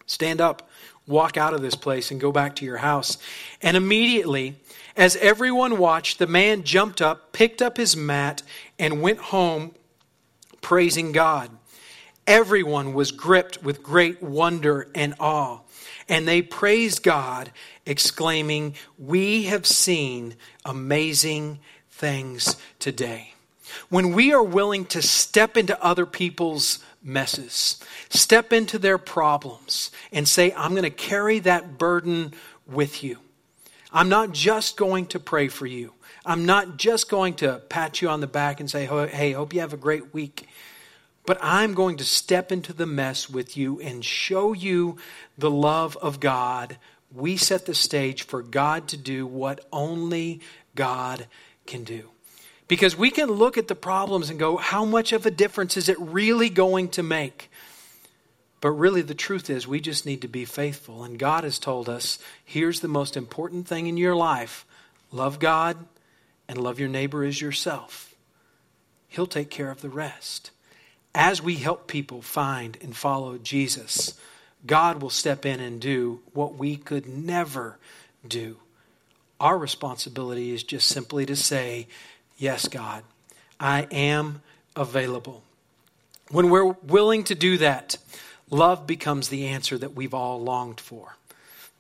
Stand 0.07 0.41
up, 0.41 0.69
walk 1.07 1.37
out 1.37 1.53
of 1.53 1.63
this 1.63 1.75
place, 1.75 2.11
and 2.11 2.21
go 2.21 2.33
back 2.33 2.57
to 2.57 2.65
your 2.65 2.79
house. 2.79 3.19
And 3.61 3.77
immediately, 3.77 4.57
as 4.97 5.17
everyone 5.17 5.79
watched, 5.79 6.19
the 6.19 6.27
man 6.27 6.63
jumped 6.63 7.03
up, 7.03 7.33
picked 7.33 7.61
up 7.61 7.77
his 7.77 7.97
mat, 7.97 8.43
and 8.79 9.03
went 9.03 9.19
home 9.19 9.75
praising 10.61 11.13
God. 11.13 11.51
Everyone 12.27 12.95
was 12.95 13.13
gripped 13.13 13.63
with 13.63 13.83
great 13.83 14.23
wonder 14.23 14.89
and 14.95 15.15
awe, 15.21 15.61
and 16.09 16.27
they 16.27 16.43
praised 16.43 17.03
God, 17.03 17.53
exclaiming, 17.85 18.75
We 18.99 19.45
have 19.45 19.67
seen 19.67 20.35
amazing 20.65 21.61
things 21.91 22.57
today. 22.79 23.36
When 23.89 24.13
we 24.13 24.33
are 24.33 24.43
willing 24.43 24.85
to 24.87 25.03
step 25.03 25.57
into 25.57 25.83
other 25.83 26.07
people's 26.07 26.79
messes, 27.03 27.79
step 28.09 28.53
into 28.53 28.79
their 28.79 28.99
problems, 28.99 29.91
and 30.13 30.27
say, 30.27 30.53
I'm 30.53 30.73
going 30.73 30.83
to 30.83 30.91
carry 30.91 31.39
that 31.41 31.79
burden 31.79 32.33
with 32.67 33.03
you. 33.05 33.19
I'm 33.93 34.09
not 34.09 34.33
just 34.33 34.77
going 34.77 35.07
to 35.07 35.21
pray 35.21 35.49
for 35.49 35.67
you. 35.67 35.93
I'm 36.25 36.45
not 36.45 36.77
just 36.77 37.09
going 37.09 37.35
to 37.35 37.63
pat 37.69 38.03
you 38.03 38.09
on 38.09 38.21
the 38.21 38.27
back 38.27 38.59
and 38.61 38.69
say, 38.71 38.85
hey, 38.85 39.33
hope 39.33 39.55
you 39.55 39.61
have 39.61 39.73
a 39.73 39.79
great 39.79 40.13
week. 40.13 40.49
But 41.25 41.39
I'm 41.41 41.75
going 41.75 41.97
to 41.99 42.05
step 42.05 42.53
into 42.53 42.73
the 42.73 42.87
mess 42.87 43.31
with 43.31 43.57
you 43.57 43.81
and 43.81 44.05
show 44.05 44.53
you 44.53 44.97
the 45.39 45.51
love 45.51 45.97
of 45.99 46.21
God. 46.21 46.79
We 47.15 47.37
set 47.37 47.67
the 47.67 47.75
stage 47.75 48.25
for 48.25 48.43
God 48.43 48.89
to 48.89 48.97
do 48.97 49.27
what 49.27 49.65
only 49.73 50.41
God 50.75 51.27
can 51.67 51.85
do. 51.85 52.11
Because 52.69 52.97
we 52.97 53.11
can 53.11 53.31
look 53.31 53.57
at 53.57 53.69
the 53.69 53.75
problems 53.75 54.29
and 54.29 54.39
go, 54.39 54.57
how 54.57 54.85
much 54.85 55.13
of 55.13 55.25
a 55.25 55.31
difference 55.31 55.77
is 55.77 55.89
it 55.89 55.99
really 56.01 56.49
going 56.49 56.89
to 56.91 57.03
make? 57.03 57.51
But 58.61 58.71
really, 58.71 59.03
the 59.03 59.15
truth 59.15 59.49
is, 59.49 59.69
we 59.69 59.81
just 59.81 60.07
need 60.07 60.23
to 60.23 60.29
be 60.29 60.45
faithful. 60.45 61.05
And 61.05 61.19
God 61.19 61.45
has 61.45 61.59
told 61.59 61.89
us 61.89 62.19
here's 62.45 62.81
the 62.81 62.89
most 62.89 63.17
important 63.17 63.69
thing 63.69 63.87
in 63.87 63.97
your 63.97 64.17
life 64.17 64.65
love 65.13 65.39
God 65.39 65.77
and 66.49 66.59
love 66.59 66.81
your 66.81 66.89
neighbor 66.89 67.23
as 67.25 67.41
yourself. 67.41 68.15
He'll 69.09 69.27
take 69.27 69.51
care 69.51 69.71
of 69.71 69.83
the 69.83 69.89
rest. 69.89 70.51
As 71.15 71.41
we 71.41 71.57
help 71.57 71.87
people 71.87 72.21
find 72.21 72.77
and 72.83 72.95
follow 72.95 73.39
Jesus, 73.39 74.19
God 74.67 75.01
will 75.01 75.11
step 75.11 75.47
in 75.47 75.61
and 75.61 75.81
do 75.81 76.21
what 76.33 76.57
we 76.57 76.77
could 76.77 77.07
never 77.07 77.79
do. 78.27 78.57
Our 79.39 79.57
responsibility 79.57 80.53
is 80.53 80.63
just 80.63 80.89
simply 80.89 81.25
to 81.27 81.37
say, 81.37 81.87
Yes, 82.37 82.69
God, 82.69 83.03
I 83.59 83.87
am 83.91 84.43
available. 84.75 85.43
When 86.31 86.51
we're 86.51 86.65
willing 86.67 87.25
to 87.25 87.35
do 87.35 87.59
that, 87.59 87.97
love 88.51 88.87
becomes 88.87 89.29
the 89.29 89.47
answer 89.47 89.79
that 89.79 89.95
we've 89.95 90.15
all 90.15 90.43
longed 90.43 90.81
for. 90.81 91.17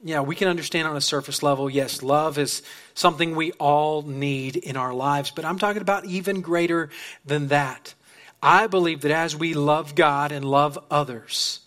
Yeah, 0.03 0.21
we 0.21 0.37
can 0.37 0.49
understand 0.49 0.87
on 0.87 0.97
a 0.97 1.01
surface 1.01 1.42
level, 1.42 1.69
yes, 1.69 2.03
love 2.03 2.38
is 2.38 2.62
something 2.95 3.35
we 3.35 3.53
all 3.53 4.03
need 4.03 4.57
in 4.57 4.77
our 4.77 4.95
lives, 4.95 5.31
but 5.31 5.45
I'm 5.45 5.59
talking 5.59 5.83
about 5.83 6.05
even 6.05 6.42
greater 6.42 6.90
than 7.25 7.49
that. 7.49 7.95
I 8.42 8.66
believe 8.66 9.01
that 9.01 9.11
as 9.11 9.35
we 9.35 9.55
love 9.55 9.95
God 9.95 10.33
and 10.33 10.45
love 10.45 10.79
others, 10.90 11.61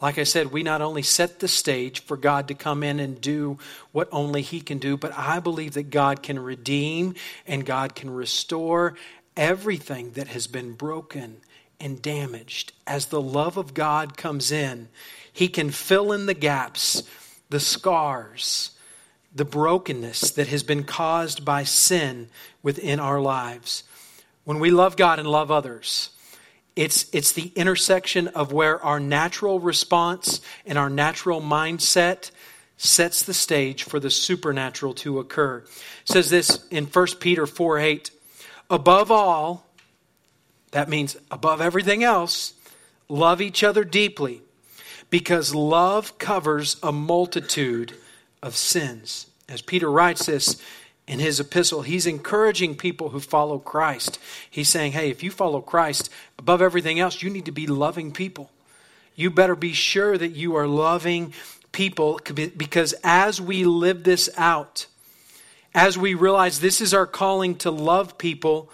like 0.00 0.18
I 0.18 0.24
said, 0.24 0.52
we 0.52 0.62
not 0.62 0.82
only 0.82 1.02
set 1.02 1.40
the 1.40 1.48
stage 1.48 2.00
for 2.00 2.16
God 2.16 2.48
to 2.48 2.54
come 2.54 2.82
in 2.82 3.00
and 3.00 3.20
do 3.20 3.58
what 3.92 4.08
only 4.12 4.42
He 4.42 4.60
can 4.60 4.78
do, 4.78 4.96
but 4.96 5.16
I 5.16 5.40
believe 5.40 5.74
that 5.74 5.90
God 5.90 6.22
can 6.22 6.38
redeem 6.38 7.14
and 7.46 7.64
God 7.64 7.94
can 7.94 8.10
restore 8.10 8.94
everything 9.36 10.12
that 10.12 10.28
has 10.28 10.46
been 10.46 10.72
broken 10.72 11.38
and 11.80 12.02
damaged. 12.02 12.72
As 12.86 13.06
the 13.06 13.20
love 13.20 13.56
of 13.56 13.74
God 13.74 14.16
comes 14.16 14.52
in, 14.52 14.88
He 15.32 15.48
can 15.48 15.70
fill 15.70 16.12
in 16.12 16.26
the 16.26 16.34
gaps, 16.34 17.02
the 17.50 17.60
scars, 17.60 18.72
the 19.34 19.44
brokenness 19.44 20.30
that 20.32 20.48
has 20.48 20.62
been 20.62 20.84
caused 20.84 21.44
by 21.44 21.64
sin 21.64 22.28
within 22.62 23.00
our 23.00 23.20
lives. 23.20 23.84
When 24.44 24.60
we 24.60 24.70
love 24.70 24.96
God 24.96 25.18
and 25.18 25.28
love 25.28 25.50
others, 25.50 26.10
it's, 26.76 27.06
it's 27.12 27.32
the 27.32 27.52
intersection 27.54 28.28
of 28.28 28.52
where 28.52 28.82
our 28.82 28.98
natural 28.98 29.60
response 29.60 30.40
and 30.66 30.76
our 30.76 30.90
natural 30.90 31.40
mindset 31.40 32.30
sets 32.76 33.22
the 33.22 33.34
stage 33.34 33.84
for 33.84 34.00
the 34.00 34.10
supernatural 34.10 34.94
to 34.94 35.20
occur. 35.20 35.58
It 35.58 35.68
says 36.04 36.30
this 36.30 36.66
in 36.70 36.86
1 36.86 37.06
Peter 37.20 37.46
4 37.46 37.78
8. 37.78 38.10
Above 38.70 39.10
all, 39.10 39.66
that 40.72 40.88
means 40.88 41.16
above 41.30 41.60
everything 41.60 42.02
else, 42.02 42.54
love 43.08 43.40
each 43.40 43.62
other 43.62 43.84
deeply 43.84 44.42
because 45.10 45.54
love 45.54 46.18
covers 46.18 46.76
a 46.82 46.90
multitude 46.90 47.94
of 48.42 48.56
sins. 48.56 49.26
As 49.48 49.62
Peter 49.62 49.90
writes 49.90 50.26
this 50.26 50.60
in 51.06 51.18
his 51.18 51.38
epistle, 51.38 51.82
he's 51.82 52.06
encouraging 52.06 52.76
people 52.76 53.10
who 53.10 53.20
follow 53.20 53.58
Christ. 53.58 54.18
He's 54.50 54.70
saying, 54.70 54.92
hey, 54.92 55.10
if 55.10 55.22
you 55.22 55.30
follow 55.30 55.60
Christ, 55.60 56.08
above 56.38 56.62
everything 56.62 56.98
else, 56.98 57.22
you 57.22 57.28
need 57.28 57.44
to 57.44 57.52
be 57.52 57.66
loving 57.66 58.10
people. 58.10 58.50
You 59.14 59.30
better 59.30 59.54
be 59.54 59.74
sure 59.74 60.16
that 60.16 60.32
you 60.32 60.56
are 60.56 60.66
loving 60.66 61.34
people 61.72 62.20
because 62.56 62.94
as 63.04 63.40
we 63.40 63.64
live 63.64 64.04
this 64.04 64.30
out, 64.36 64.86
as 65.74 65.98
we 65.98 66.14
realize 66.14 66.60
this 66.60 66.80
is 66.80 66.94
our 66.94 67.06
calling 67.06 67.56
to 67.56 67.70
love 67.70 68.16
people, 68.16 68.70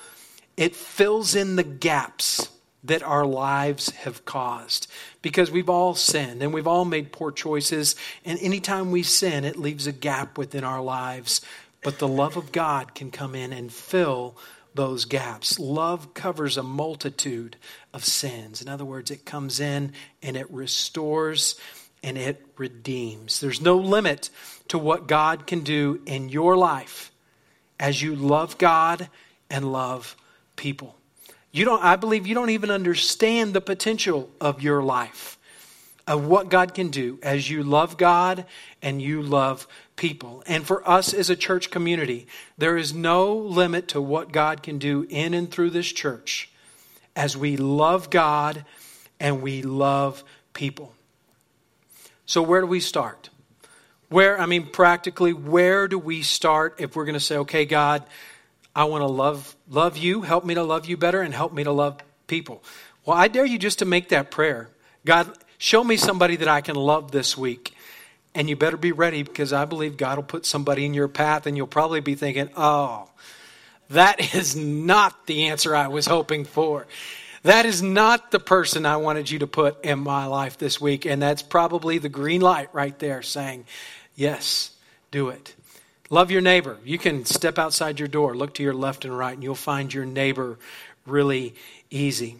it 0.56 0.76
fills 0.76 1.34
in 1.34 1.56
the 1.56 1.64
gaps 1.64 2.48
that 2.84 3.02
our 3.02 3.26
lives 3.26 3.90
have 3.90 4.24
caused 4.24 4.86
because 5.20 5.50
we've 5.50 5.68
all 5.68 5.94
sinned 5.94 6.42
and 6.42 6.54
we've 6.54 6.66
all 6.66 6.84
made 6.84 7.12
poor 7.12 7.30
choices. 7.30 7.96
And 8.24 8.38
anytime 8.40 8.90
we 8.90 9.02
sin, 9.02 9.44
it 9.44 9.58
leaves 9.58 9.86
a 9.86 9.92
gap 9.92 10.38
within 10.38 10.64
our 10.64 10.80
lives 10.80 11.40
but 11.82 11.98
the 11.98 12.08
love 12.08 12.36
of 12.36 12.52
God 12.52 12.94
can 12.94 13.10
come 13.10 13.34
in 13.34 13.52
and 13.52 13.72
fill 13.72 14.36
those 14.74 15.04
gaps. 15.04 15.58
Love 15.58 16.14
covers 16.14 16.56
a 16.56 16.62
multitude 16.62 17.56
of 17.92 18.04
sins. 18.04 18.62
In 18.62 18.68
other 18.68 18.84
words, 18.84 19.10
it 19.10 19.24
comes 19.24 19.60
in 19.60 19.92
and 20.22 20.36
it 20.36 20.50
restores 20.50 21.58
and 22.02 22.16
it 22.16 22.44
redeems. 22.56 23.40
There's 23.40 23.60
no 23.60 23.76
limit 23.76 24.30
to 24.68 24.78
what 24.78 25.08
God 25.08 25.46
can 25.46 25.60
do 25.60 26.00
in 26.06 26.28
your 26.28 26.56
life 26.56 27.10
as 27.78 28.00
you 28.00 28.14
love 28.14 28.58
God 28.58 29.08
and 29.50 29.72
love 29.72 30.16
people. 30.56 30.96
You 31.52 31.64
don't 31.64 31.82
I 31.82 31.96
believe 31.96 32.26
you 32.26 32.34
don't 32.34 32.50
even 32.50 32.70
understand 32.70 33.54
the 33.54 33.60
potential 33.60 34.30
of 34.40 34.62
your 34.62 34.82
life 34.82 35.38
of 36.06 36.26
what 36.26 36.48
God 36.48 36.74
can 36.74 36.88
do 36.88 37.18
as 37.22 37.50
you 37.50 37.62
love 37.62 37.96
God 37.96 38.44
and 38.82 39.00
you 39.00 39.22
love 39.22 39.66
people. 39.96 40.42
And 40.46 40.66
for 40.66 40.88
us 40.88 41.12
as 41.12 41.30
a 41.30 41.36
church 41.36 41.70
community, 41.70 42.26
there 42.58 42.76
is 42.76 42.94
no 42.94 43.34
limit 43.34 43.88
to 43.88 44.00
what 44.00 44.32
God 44.32 44.62
can 44.62 44.78
do 44.78 45.06
in 45.08 45.34
and 45.34 45.50
through 45.50 45.70
this 45.70 45.92
church 45.92 46.50
as 47.14 47.36
we 47.36 47.56
love 47.56 48.10
God 48.10 48.64
and 49.18 49.42
we 49.42 49.62
love 49.62 50.24
people. 50.54 50.94
So, 52.26 52.42
where 52.42 52.60
do 52.60 52.66
we 52.66 52.80
start? 52.80 53.28
Where, 54.08 54.40
I 54.40 54.46
mean, 54.46 54.66
practically, 54.66 55.32
where 55.32 55.86
do 55.86 55.98
we 55.98 56.22
start 56.22 56.76
if 56.78 56.96
we're 56.96 57.04
going 57.04 57.14
to 57.14 57.20
say, 57.20 57.36
okay, 57.38 57.64
God, 57.64 58.02
I 58.74 58.84
want 58.84 59.02
to 59.02 59.06
love, 59.06 59.54
love 59.68 59.96
you, 59.96 60.22
help 60.22 60.44
me 60.44 60.54
to 60.54 60.62
love 60.62 60.86
you 60.86 60.96
better, 60.96 61.20
and 61.20 61.34
help 61.34 61.52
me 61.52 61.64
to 61.64 61.72
love 61.72 62.00
people? 62.26 62.62
Well, 63.04 63.16
I 63.16 63.28
dare 63.28 63.44
you 63.44 63.58
just 63.58 63.80
to 63.80 63.84
make 63.84 64.08
that 64.08 64.30
prayer. 64.30 64.68
God, 65.04 65.36
Show 65.62 65.84
me 65.84 65.98
somebody 65.98 66.36
that 66.36 66.48
I 66.48 66.62
can 66.62 66.74
love 66.74 67.10
this 67.10 67.36
week. 67.36 67.74
And 68.34 68.48
you 68.48 68.56
better 68.56 68.78
be 68.78 68.92
ready 68.92 69.22
because 69.22 69.52
I 69.52 69.66
believe 69.66 69.98
God 69.98 70.16
will 70.16 70.22
put 70.22 70.46
somebody 70.46 70.86
in 70.86 70.94
your 70.94 71.06
path 71.06 71.46
and 71.46 71.54
you'll 71.54 71.66
probably 71.66 72.00
be 72.00 72.14
thinking, 72.14 72.48
oh, 72.56 73.10
that 73.90 74.34
is 74.34 74.56
not 74.56 75.26
the 75.26 75.48
answer 75.48 75.76
I 75.76 75.88
was 75.88 76.06
hoping 76.06 76.46
for. 76.46 76.86
That 77.42 77.66
is 77.66 77.82
not 77.82 78.30
the 78.30 78.40
person 78.40 78.86
I 78.86 78.96
wanted 78.96 79.30
you 79.30 79.40
to 79.40 79.46
put 79.46 79.84
in 79.84 79.98
my 79.98 80.24
life 80.24 80.56
this 80.56 80.80
week. 80.80 81.04
And 81.04 81.20
that's 81.20 81.42
probably 81.42 81.98
the 81.98 82.08
green 82.08 82.40
light 82.40 82.70
right 82.72 82.98
there 82.98 83.20
saying, 83.20 83.66
yes, 84.14 84.70
do 85.10 85.28
it. 85.28 85.54
Love 86.08 86.30
your 86.30 86.40
neighbor. 86.40 86.78
You 86.86 86.96
can 86.96 87.26
step 87.26 87.58
outside 87.58 87.98
your 87.98 88.08
door, 88.08 88.34
look 88.34 88.54
to 88.54 88.62
your 88.62 88.72
left 88.72 89.04
and 89.04 89.16
right, 89.16 89.34
and 89.34 89.42
you'll 89.42 89.54
find 89.54 89.92
your 89.92 90.06
neighbor 90.06 90.58
really 91.04 91.54
easy. 91.90 92.38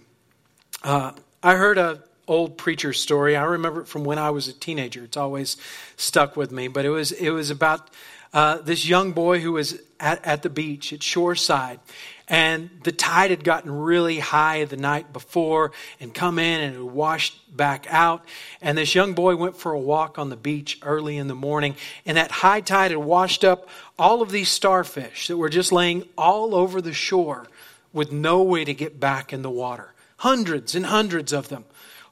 Uh, 0.82 1.12
I 1.42 1.56
heard 1.56 1.76
a 1.76 2.02
old 2.30 2.56
preacher 2.56 2.92
story. 2.92 3.36
I 3.36 3.42
remember 3.42 3.80
it 3.80 3.88
from 3.88 4.04
when 4.04 4.18
I 4.18 4.30
was 4.30 4.46
a 4.46 4.52
teenager. 4.52 5.02
It's 5.02 5.16
always 5.16 5.56
stuck 5.96 6.36
with 6.36 6.52
me. 6.52 6.68
But 6.68 6.84
it 6.84 6.90
was 6.90 7.10
it 7.12 7.30
was 7.30 7.50
about 7.50 7.90
uh, 8.32 8.58
this 8.58 8.86
young 8.86 9.10
boy 9.12 9.40
who 9.40 9.52
was 9.52 9.80
at, 9.98 10.24
at 10.24 10.42
the 10.42 10.48
beach 10.48 10.92
at 10.92 11.02
Shoreside, 11.02 11.80
and 12.28 12.70
the 12.84 12.92
tide 12.92 13.30
had 13.30 13.42
gotten 13.42 13.72
really 13.72 14.20
high 14.20 14.64
the 14.64 14.76
night 14.76 15.12
before 15.12 15.72
and 15.98 16.14
come 16.14 16.38
in 16.38 16.60
and 16.60 16.76
it 16.76 16.86
washed 16.86 17.56
back 17.56 17.88
out. 17.90 18.24
And 18.62 18.78
this 18.78 18.94
young 18.94 19.14
boy 19.14 19.34
went 19.34 19.56
for 19.56 19.72
a 19.72 19.80
walk 19.80 20.16
on 20.16 20.30
the 20.30 20.36
beach 20.36 20.78
early 20.82 21.16
in 21.16 21.26
the 21.26 21.34
morning, 21.34 21.74
and 22.06 22.16
that 22.16 22.30
high 22.30 22.60
tide 22.60 22.92
had 22.92 22.98
washed 22.98 23.42
up 23.42 23.68
all 23.98 24.22
of 24.22 24.30
these 24.30 24.48
starfish 24.48 25.26
that 25.26 25.36
were 25.36 25.48
just 25.48 25.72
laying 25.72 26.08
all 26.16 26.54
over 26.54 26.80
the 26.80 26.92
shore 26.92 27.48
with 27.92 28.12
no 28.12 28.40
way 28.40 28.64
to 28.64 28.72
get 28.72 29.00
back 29.00 29.32
in 29.32 29.42
the 29.42 29.50
water. 29.50 29.92
Hundreds 30.18 30.76
and 30.76 30.86
hundreds 30.86 31.32
of 31.32 31.48
them 31.48 31.64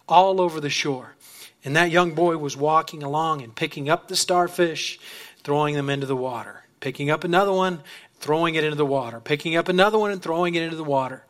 all 0.08 0.40
over 0.40 0.60
the 0.60 0.70
shore. 0.70 1.14
And 1.64 1.76
that 1.76 1.90
young 1.90 2.12
boy 2.12 2.36
was 2.36 2.56
walking 2.56 3.02
along 3.02 3.42
and 3.42 3.54
picking 3.54 3.88
up 3.88 4.08
the 4.08 4.16
starfish, 4.16 4.98
throwing 5.42 5.74
them 5.74 5.90
into 5.90 6.06
the 6.06 6.16
water, 6.16 6.64
picking 6.80 7.10
up 7.10 7.24
another 7.24 7.52
one, 7.52 7.82
throwing 8.20 8.54
it 8.54 8.64
into 8.64 8.76
the 8.76 8.86
water, 8.86 9.20
picking 9.20 9.56
up 9.56 9.68
another 9.68 9.98
one 9.98 10.10
and 10.10 10.22
throwing 10.22 10.54
it 10.54 10.62
into 10.62 10.76
the 10.76 10.84
water. 10.84 11.24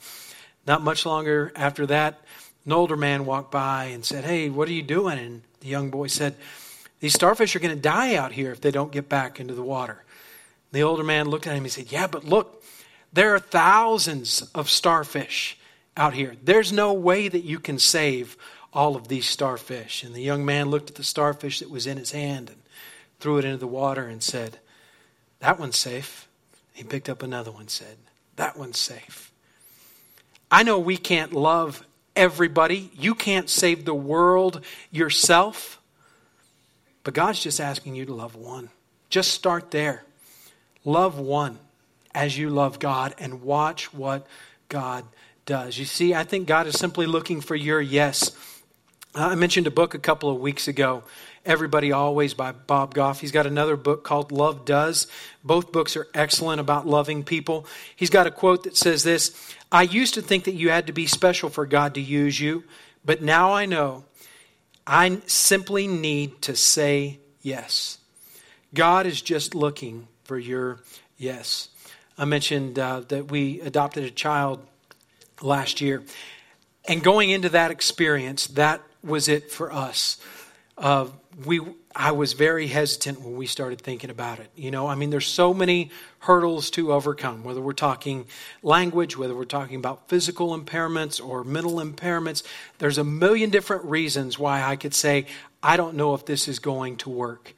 Not 0.66 0.82
much 0.82 1.06
longer 1.06 1.52
after 1.56 1.86
that, 1.86 2.20
an 2.66 2.72
older 2.72 2.96
man 2.96 3.24
walked 3.24 3.50
by 3.50 3.84
and 3.86 4.04
said, 4.04 4.24
Hey, 4.24 4.50
what 4.50 4.68
are 4.68 4.72
you 4.72 4.82
doing? 4.82 5.18
And 5.18 5.42
the 5.60 5.68
young 5.68 5.90
boy 5.90 6.08
said, 6.08 6.34
These 7.00 7.14
starfish 7.14 7.56
are 7.56 7.60
going 7.60 7.74
to 7.74 7.80
die 7.80 8.14
out 8.14 8.32
here 8.32 8.52
if 8.52 8.60
they 8.60 8.70
don't 8.70 8.92
get 8.92 9.08
back 9.08 9.40
into 9.40 9.54
the 9.54 9.62
water. 9.62 10.04
The 10.72 10.82
older 10.82 11.04
man 11.04 11.28
looked 11.28 11.46
at 11.46 11.56
him 11.56 11.64
and 11.64 11.72
said, 11.72 11.90
Yeah, 11.90 12.06
but 12.06 12.24
look, 12.24 12.62
there 13.12 13.34
are 13.34 13.38
thousands 13.38 14.42
of 14.54 14.68
starfish 14.68 15.58
out 15.96 16.12
here. 16.12 16.36
There's 16.42 16.72
no 16.72 16.92
way 16.92 17.28
that 17.28 17.44
you 17.44 17.58
can 17.58 17.78
save 17.78 18.36
all 18.72 18.96
of 18.96 19.08
these 19.08 19.28
starfish. 19.28 20.02
And 20.02 20.14
the 20.14 20.22
young 20.22 20.44
man 20.44 20.70
looked 20.70 20.90
at 20.90 20.96
the 20.96 21.04
starfish 21.04 21.60
that 21.60 21.70
was 21.70 21.86
in 21.86 21.96
his 21.96 22.12
hand 22.12 22.50
and 22.50 22.58
threw 23.20 23.38
it 23.38 23.44
into 23.44 23.58
the 23.58 23.66
water 23.66 24.06
and 24.06 24.22
said, 24.22 24.58
That 25.40 25.58
one's 25.58 25.78
safe. 25.78 26.28
He 26.72 26.84
picked 26.84 27.08
up 27.08 27.22
another 27.22 27.50
one, 27.50 27.62
and 27.62 27.70
said, 27.70 27.96
That 28.36 28.56
one's 28.56 28.78
safe. 28.78 29.32
I 30.50 30.62
know 30.62 30.78
we 30.78 30.96
can't 30.96 31.32
love 31.32 31.84
everybody. 32.16 32.90
You 32.94 33.14
can't 33.14 33.50
save 33.50 33.84
the 33.84 33.94
world 33.94 34.64
yourself. 34.90 35.80
But 37.04 37.14
God's 37.14 37.42
just 37.42 37.60
asking 37.60 37.94
you 37.94 38.04
to 38.06 38.14
love 38.14 38.34
one. 38.34 38.70
Just 39.10 39.32
start 39.32 39.70
there. 39.70 40.04
Love 40.84 41.18
one 41.18 41.58
as 42.14 42.36
you 42.36 42.50
love 42.50 42.78
God 42.78 43.14
and 43.18 43.42
watch 43.42 43.92
what 43.92 44.26
God 44.68 45.04
does. 45.46 45.78
You 45.78 45.84
see, 45.84 46.14
I 46.14 46.24
think 46.24 46.46
God 46.46 46.66
is 46.66 46.78
simply 46.78 47.06
looking 47.06 47.40
for 47.40 47.54
your 47.54 47.80
yes. 47.80 48.36
I 49.14 49.34
mentioned 49.34 49.66
a 49.66 49.70
book 49.70 49.94
a 49.94 49.98
couple 49.98 50.30
of 50.30 50.38
weeks 50.38 50.68
ago, 50.68 51.02
Everybody 51.46 51.92
Always 51.92 52.34
by 52.34 52.52
Bob 52.52 52.94
Goff. 52.94 53.20
He's 53.20 53.32
got 53.32 53.46
another 53.46 53.76
book 53.76 54.04
called 54.04 54.32
Love 54.32 54.64
Does. 54.64 55.06
Both 55.42 55.72
books 55.72 55.96
are 55.96 56.06
excellent 56.14 56.60
about 56.60 56.86
loving 56.86 57.24
people. 57.24 57.66
He's 57.96 58.10
got 58.10 58.26
a 58.26 58.30
quote 58.30 58.64
that 58.64 58.76
says 58.76 59.02
this 59.02 59.54
I 59.72 59.82
used 59.82 60.14
to 60.14 60.22
think 60.22 60.44
that 60.44 60.54
you 60.54 60.70
had 60.70 60.86
to 60.88 60.92
be 60.92 61.06
special 61.06 61.48
for 61.48 61.64
God 61.64 61.94
to 61.94 62.00
use 62.00 62.38
you, 62.38 62.64
but 63.04 63.22
now 63.22 63.52
I 63.54 63.64
know 63.66 64.04
I 64.86 65.20
simply 65.26 65.86
need 65.86 66.42
to 66.42 66.54
say 66.54 67.18
yes. 67.40 67.98
God 68.74 69.06
is 69.06 69.22
just 69.22 69.54
looking 69.54 70.06
for 70.24 70.38
your 70.38 70.80
yes. 71.16 71.68
I 72.18 72.26
mentioned 72.26 72.78
uh, 72.78 73.00
that 73.08 73.30
we 73.30 73.60
adopted 73.62 74.04
a 74.04 74.10
child 74.10 74.64
last 75.40 75.80
year. 75.80 76.02
And 76.86 77.02
going 77.02 77.30
into 77.30 77.48
that 77.50 77.70
experience, 77.70 78.46
that 78.48 78.82
was 79.02 79.28
it 79.28 79.50
for 79.50 79.72
us. 79.72 80.18
Uh, 80.76 81.08
we, 81.44 81.60
I 81.94 82.12
was 82.12 82.32
very 82.32 82.66
hesitant 82.66 83.20
when 83.20 83.36
we 83.36 83.46
started 83.46 83.80
thinking 83.80 84.10
about 84.10 84.38
it. 84.38 84.50
You 84.56 84.70
know, 84.70 84.86
I 84.86 84.94
mean, 84.94 85.10
there's 85.10 85.26
so 85.26 85.54
many 85.54 85.90
hurdles 86.20 86.70
to 86.70 86.92
overcome, 86.92 87.44
whether 87.44 87.60
we're 87.60 87.72
talking 87.72 88.26
language, 88.62 89.16
whether 89.16 89.34
we're 89.34 89.44
talking 89.44 89.76
about 89.76 90.08
physical 90.08 90.58
impairments 90.58 91.24
or 91.24 91.44
mental 91.44 91.76
impairments. 91.76 92.42
There's 92.78 92.98
a 92.98 93.04
million 93.04 93.50
different 93.50 93.84
reasons 93.84 94.38
why 94.38 94.62
I 94.62 94.76
could 94.76 94.94
say, 94.94 95.26
I 95.62 95.76
don't 95.76 95.96
know 95.96 96.14
if 96.14 96.24
this 96.26 96.48
is 96.48 96.58
going 96.58 96.96
to 96.98 97.10
work. 97.10 97.54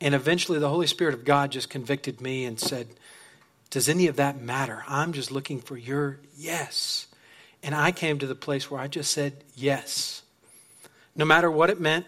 And 0.00 0.14
eventually, 0.14 0.58
the 0.58 0.68
Holy 0.68 0.86
Spirit 0.86 1.14
of 1.14 1.24
God 1.24 1.52
just 1.52 1.70
convicted 1.70 2.20
me 2.20 2.44
and 2.44 2.58
said, 2.58 2.88
Does 3.70 3.88
any 3.88 4.06
of 4.06 4.16
that 4.16 4.40
matter? 4.40 4.84
I'm 4.86 5.12
just 5.12 5.30
looking 5.30 5.60
for 5.60 5.76
your 5.76 6.20
yes. 6.36 7.06
And 7.62 7.74
I 7.74 7.92
came 7.92 8.18
to 8.18 8.26
the 8.26 8.34
place 8.34 8.70
where 8.70 8.80
I 8.80 8.88
just 8.88 9.12
said 9.12 9.44
yes. 9.54 10.23
No 11.16 11.24
matter 11.24 11.50
what 11.50 11.70
it 11.70 11.80
meant, 11.80 12.06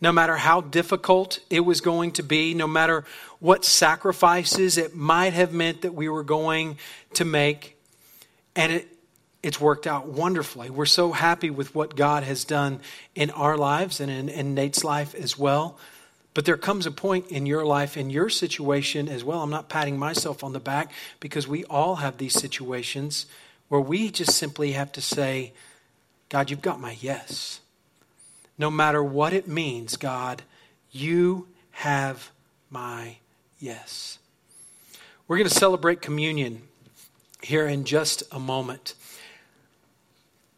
no 0.00 0.12
matter 0.12 0.36
how 0.36 0.60
difficult 0.60 1.40
it 1.50 1.60
was 1.60 1.80
going 1.80 2.12
to 2.12 2.22
be, 2.22 2.54
no 2.54 2.66
matter 2.66 3.04
what 3.38 3.64
sacrifices 3.64 4.78
it 4.78 4.94
might 4.94 5.32
have 5.32 5.52
meant 5.52 5.82
that 5.82 5.94
we 5.94 6.08
were 6.08 6.22
going 6.22 6.78
to 7.14 7.24
make. 7.24 7.76
And 8.56 8.72
it, 8.72 8.88
it's 9.42 9.60
worked 9.60 9.86
out 9.86 10.06
wonderfully. 10.06 10.70
We're 10.70 10.86
so 10.86 11.12
happy 11.12 11.50
with 11.50 11.74
what 11.74 11.96
God 11.96 12.22
has 12.22 12.44
done 12.44 12.80
in 13.14 13.30
our 13.30 13.56
lives 13.56 14.00
and 14.00 14.10
in, 14.10 14.28
in 14.28 14.54
Nate's 14.54 14.84
life 14.84 15.14
as 15.14 15.38
well. 15.38 15.78
But 16.32 16.44
there 16.44 16.56
comes 16.56 16.86
a 16.86 16.90
point 16.90 17.28
in 17.28 17.44
your 17.44 17.66
life, 17.66 17.96
in 17.96 18.08
your 18.08 18.30
situation 18.30 19.08
as 19.08 19.24
well. 19.24 19.42
I'm 19.42 19.50
not 19.50 19.68
patting 19.68 19.98
myself 19.98 20.44
on 20.44 20.52
the 20.52 20.60
back 20.60 20.92
because 21.18 21.48
we 21.48 21.64
all 21.64 21.96
have 21.96 22.18
these 22.18 22.34
situations 22.34 23.26
where 23.68 23.80
we 23.80 24.10
just 24.10 24.36
simply 24.36 24.72
have 24.72 24.92
to 24.92 25.00
say, 25.00 25.52
God, 26.28 26.50
you've 26.50 26.62
got 26.62 26.80
my 26.80 26.96
yes 27.00 27.59
no 28.60 28.70
matter 28.70 29.02
what 29.02 29.32
it 29.32 29.48
means, 29.48 29.96
God, 29.96 30.42
you 30.90 31.48
have 31.70 32.30
my 32.68 33.16
yes. 33.58 34.18
We're 35.26 35.38
going 35.38 35.48
to 35.48 35.54
celebrate 35.54 36.02
communion 36.02 36.60
here 37.42 37.66
in 37.66 37.84
just 37.84 38.22
a 38.30 38.38
moment. 38.38 38.94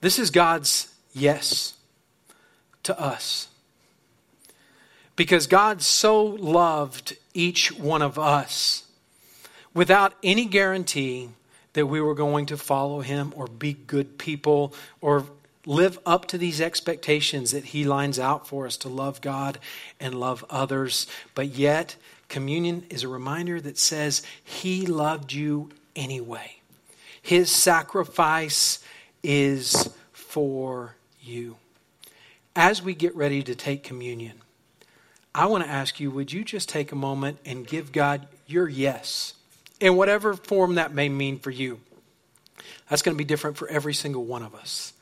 This 0.00 0.18
is 0.18 0.32
God's 0.32 0.92
yes 1.12 1.74
to 2.82 2.98
us. 3.00 3.46
Because 5.14 5.46
God 5.46 5.80
so 5.80 6.24
loved 6.24 7.16
each 7.34 7.70
one 7.70 8.02
of 8.02 8.18
us 8.18 8.82
without 9.74 10.14
any 10.24 10.46
guarantee 10.46 11.28
that 11.74 11.86
we 11.86 12.00
were 12.00 12.16
going 12.16 12.46
to 12.46 12.56
follow 12.56 13.00
him 13.00 13.32
or 13.36 13.46
be 13.46 13.74
good 13.74 14.18
people 14.18 14.74
or 15.00 15.24
live 15.66 15.98
up 16.04 16.26
to 16.26 16.38
these 16.38 16.60
expectations 16.60 17.52
that 17.52 17.66
He 17.66 17.84
lines 17.84 18.18
out 18.18 18.46
for 18.46 18.66
us 18.66 18.76
to 18.78 18.88
love 18.88 19.20
God 19.20 19.58
and 20.00 20.14
love 20.14 20.44
others. 20.50 21.06
But 21.34 21.48
yet, 21.48 21.96
communion 22.28 22.84
is 22.90 23.02
a 23.02 23.08
reminder 23.08 23.60
that 23.60 23.78
says 23.78 24.22
He 24.42 24.86
loved 24.86 25.32
you 25.32 25.70
anyway. 25.94 26.56
His 27.20 27.50
sacrifice 27.50 28.80
is 29.22 29.90
for 30.12 30.96
you. 31.20 31.56
As 32.56 32.82
we 32.82 32.94
get 32.94 33.14
ready 33.14 33.42
to 33.42 33.54
take 33.54 33.84
communion, 33.84 34.40
I 35.34 35.46
want 35.46 35.64
to 35.64 35.70
ask 35.70 36.00
you 36.00 36.10
would 36.10 36.32
you 36.32 36.44
just 36.44 36.68
take 36.68 36.92
a 36.92 36.96
moment 36.96 37.38
and 37.44 37.66
give 37.66 37.92
God 37.92 38.26
your 38.46 38.68
yes 38.68 39.34
in 39.80 39.96
whatever 39.96 40.34
form 40.34 40.74
that 40.74 40.92
may 40.92 41.08
mean 41.08 41.38
for 41.38 41.50
you? 41.50 41.80
That's 42.90 43.02
going 43.02 43.16
to 43.16 43.18
be 43.18 43.24
different 43.24 43.56
for 43.56 43.68
every 43.68 43.94
single 43.94 44.24
one 44.24 44.42
of 44.42 44.54
us. 44.54 44.92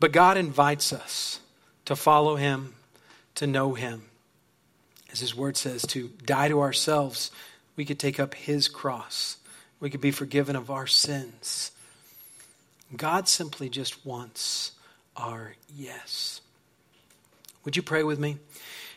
But 0.00 0.12
God 0.12 0.36
invites 0.36 0.92
us 0.92 1.40
to 1.84 1.96
follow 1.96 2.36
Him, 2.36 2.74
to 3.36 3.46
know 3.46 3.74
Him. 3.74 4.02
As 5.10 5.20
His 5.20 5.34
Word 5.34 5.56
says, 5.56 5.82
to 5.88 6.08
die 6.24 6.48
to 6.48 6.60
ourselves, 6.60 7.30
we 7.76 7.84
could 7.84 7.98
take 7.98 8.20
up 8.20 8.34
His 8.34 8.68
cross. 8.68 9.38
We 9.80 9.90
could 9.90 10.00
be 10.00 10.10
forgiven 10.10 10.56
of 10.56 10.70
our 10.70 10.86
sins. 10.86 11.72
God 12.96 13.28
simply 13.28 13.68
just 13.68 14.04
wants 14.04 14.72
our 15.16 15.54
yes. 15.74 16.40
Would 17.64 17.76
you 17.76 17.82
pray 17.82 18.02
with 18.02 18.18
me? 18.18 18.38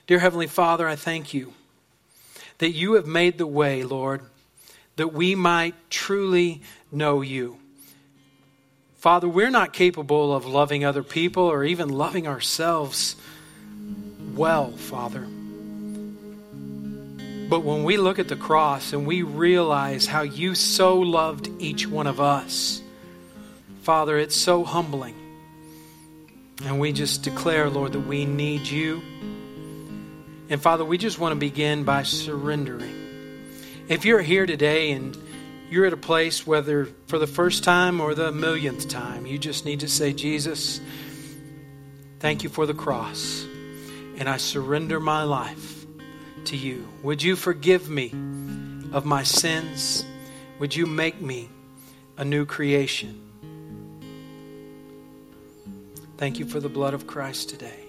Dear 0.08 0.20
Heavenly 0.20 0.48
Father, 0.48 0.88
I 0.88 0.96
thank 0.96 1.34
you 1.34 1.54
that 2.60 2.72
you 2.72 2.94
have 2.94 3.08
made 3.08 3.38
the 3.38 3.48
way, 3.48 3.84
Lord, 3.84 4.22
that 4.96 5.14
we 5.14 5.36
might 5.36 5.74
truly 5.90 6.62
know 6.92 7.22
you. 7.22 7.58
Father, 9.02 9.28
we're 9.28 9.50
not 9.50 9.74
capable 9.74 10.32
of 10.32 10.46
loving 10.46 10.86
other 10.86 11.02
people 11.02 11.42
or 11.42 11.64
even 11.64 11.90
loving 11.90 12.28
ourselves 12.28 13.16
well, 14.36 14.70
Father. 14.74 15.22
But 17.50 17.64
when 17.64 17.84
we 17.84 17.98
look 17.98 18.20
at 18.20 18.28
the 18.28 18.36
cross 18.36 18.94
and 18.94 19.08
we 19.08 19.24
realize 19.24 20.06
how 20.06 20.22
you 20.22 20.54
so 20.54 21.00
loved 21.00 21.50
each 21.58 21.88
one 21.88 22.06
of 22.06 22.22
us, 22.22 22.84
Father, 23.82 24.20
it's 24.20 24.36
so 24.36 24.64
humbling. 24.64 25.16
And 26.64 26.80
we 26.80 26.92
just 26.92 27.24
declare, 27.24 27.72
Lord, 27.72 27.94
that 27.94 28.02
we 28.02 28.26
need 28.26 28.68
you. 28.68 29.02
And 30.50 30.62
Father, 30.62 30.86
we 30.86 31.00
just 31.00 31.18
want 31.18 31.34
to 31.34 31.40
begin 31.40 31.86
by 31.86 32.04
surrendering. 32.04 32.94
If 33.90 34.06
you're 34.06 34.22
here 34.22 34.46
today 34.46 34.92
and 34.92 35.18
you're 35.72 35.86
at 35.86 35.94
a 35.94 35.98
place, 35.98 36.46
whether 36.46 36.90
for 37.08 37.18
the 37.18 37.26
first 37.26 37.64
time 37.64 38.02
or 38.02 38.14
the 38.14 38.34
millionth 38.34 38.90
time, 38.90 39.26
you 39.26 39.40
just 39.40 39.64
need 39.64 39.80
to 39.80 39.88
say, 39.88 40.12
Jesus, 40.12 40.82
thank 42.20 42.44
you 42.44 42.50
for 42.50 42.66
the 42.66 42.74
cross, 42.74 43.46
and 44.18 44.28
I 44.28 44.36
surrender 44.36 45.00
my 45.00 45.24
life 45.24 45.86
to 46.46 46.58
you. 46.58 46.86
Would 47.04 47.24
you 47.24 47.38
forgive 47.38 47.90
me 47.90 48.08
of 48.92 49.06
my 49.06 49.24
sins? 49.24 50.04
Would 50.60 50.76
you 50.76 50.86
make 50.86 51.22
me 51.22 51.50
a 52.18 52.26
new 52.26 52.46
creation? 52.46 53.22
Thank 56.18 56.38
you 56.38 56.46
for 56.46 56.60
the 56.60 56.68
blood 56.68 56.94
of 56.94 57.08
Christ 57.08 57.48
today. 57.48 57.80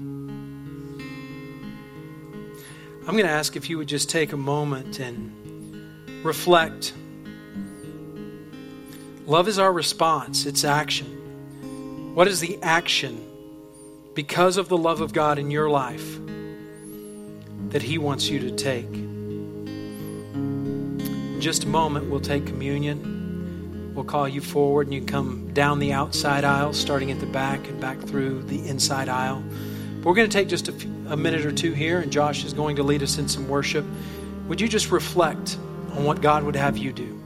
I'm 0.00 0.96
going 3.04 3.26
to 3.26 3.30
ask 3.30 3.56
if 3.56 3.68
you 3.68 3.76
would 3.76 3.88
just 3.88 4.08
take 4.08 4.32
a 4.32 4.38
moment 4.38 5.00
and 5.00 6.24
reflect 6.24 6.94
Love 9.26 9.48
is 9.48 9.58
our 9.58 9.72
response, 9.72 10.46
it's 10.46 10.62
action. 10.62 12.14
What 12.14 12.28
is 12.28 12.38
the 12.38 12.60
action 12.62 13.28
because 14.14 14.56
of 14.56 14.68
the 14.68 14.76
love 14.76 15.00
of 15.00 15.12
God 15.12 15.40
in 15.40 15.50
your 15.50 15.68
life 15.68 16.20
that 17.70 17.82
He 17.82 17.98
wants 17.98 18.28
you 18.28 18.38
to 18.38 18.52
take? 18.52 18.86
In 20.36 21.40
just 21.40 21.64
a 21.64 21.66
moment, 21.66 22.08
we'll 22.08 22.20
take 22.20 22.46
communion. 22.46 23.92
We'll 23.96 24.04
call 24.04 24.28
you 24.28 24.40
forward, 24.40 24.86
and 24.86 24.94
you 24.94 25.02
come 25.02 25.52
down 25.52 25.80
the 25.80 25.92
outside 25.92 26.44
aisle, 26.44 26.72
starting 26.72 27.10
at 27.10 27.18
the 27.18 27.26
back 27.26 27.66
and 27.66 27.80
back 27.80 27.98
through 27.98 28.44
the 28.44 28.68
inside 28.68 29.08
aisle. 29.08 29.42
But 29.96 30.06
we're 30.06 30.14
going 30.14 30.30
to 30.30 30.38
take 30.38 30.46
just 30.46 30.68
a, 30.68 30.72
few, 30.72 30.88
a 31.08 31.16
minute 31.16 31.44
or 31.44 31.50
two 31.50 31.72
here, 31.72 31.98
and 31.98 32.12
Josh 32.12 32.44
is 32.44 32.52
going 32.52 32.76
to 32.76 32.84
lead 32.84 33.02
us 33.02 33.18
in 33.18 33.26
some 33.26 33.48
worship. 33.48 33.84
Would 34.46 34.60
you 34.60 34.68
just 34.68 34.92
reflect 34.92 35.58
on 35.94 36.04
what 36.04 36.20
God 36.22 36.44
would 36.44 36.54
have 36.54 36.78
you 36.78 36.92
do? 36.92 37.20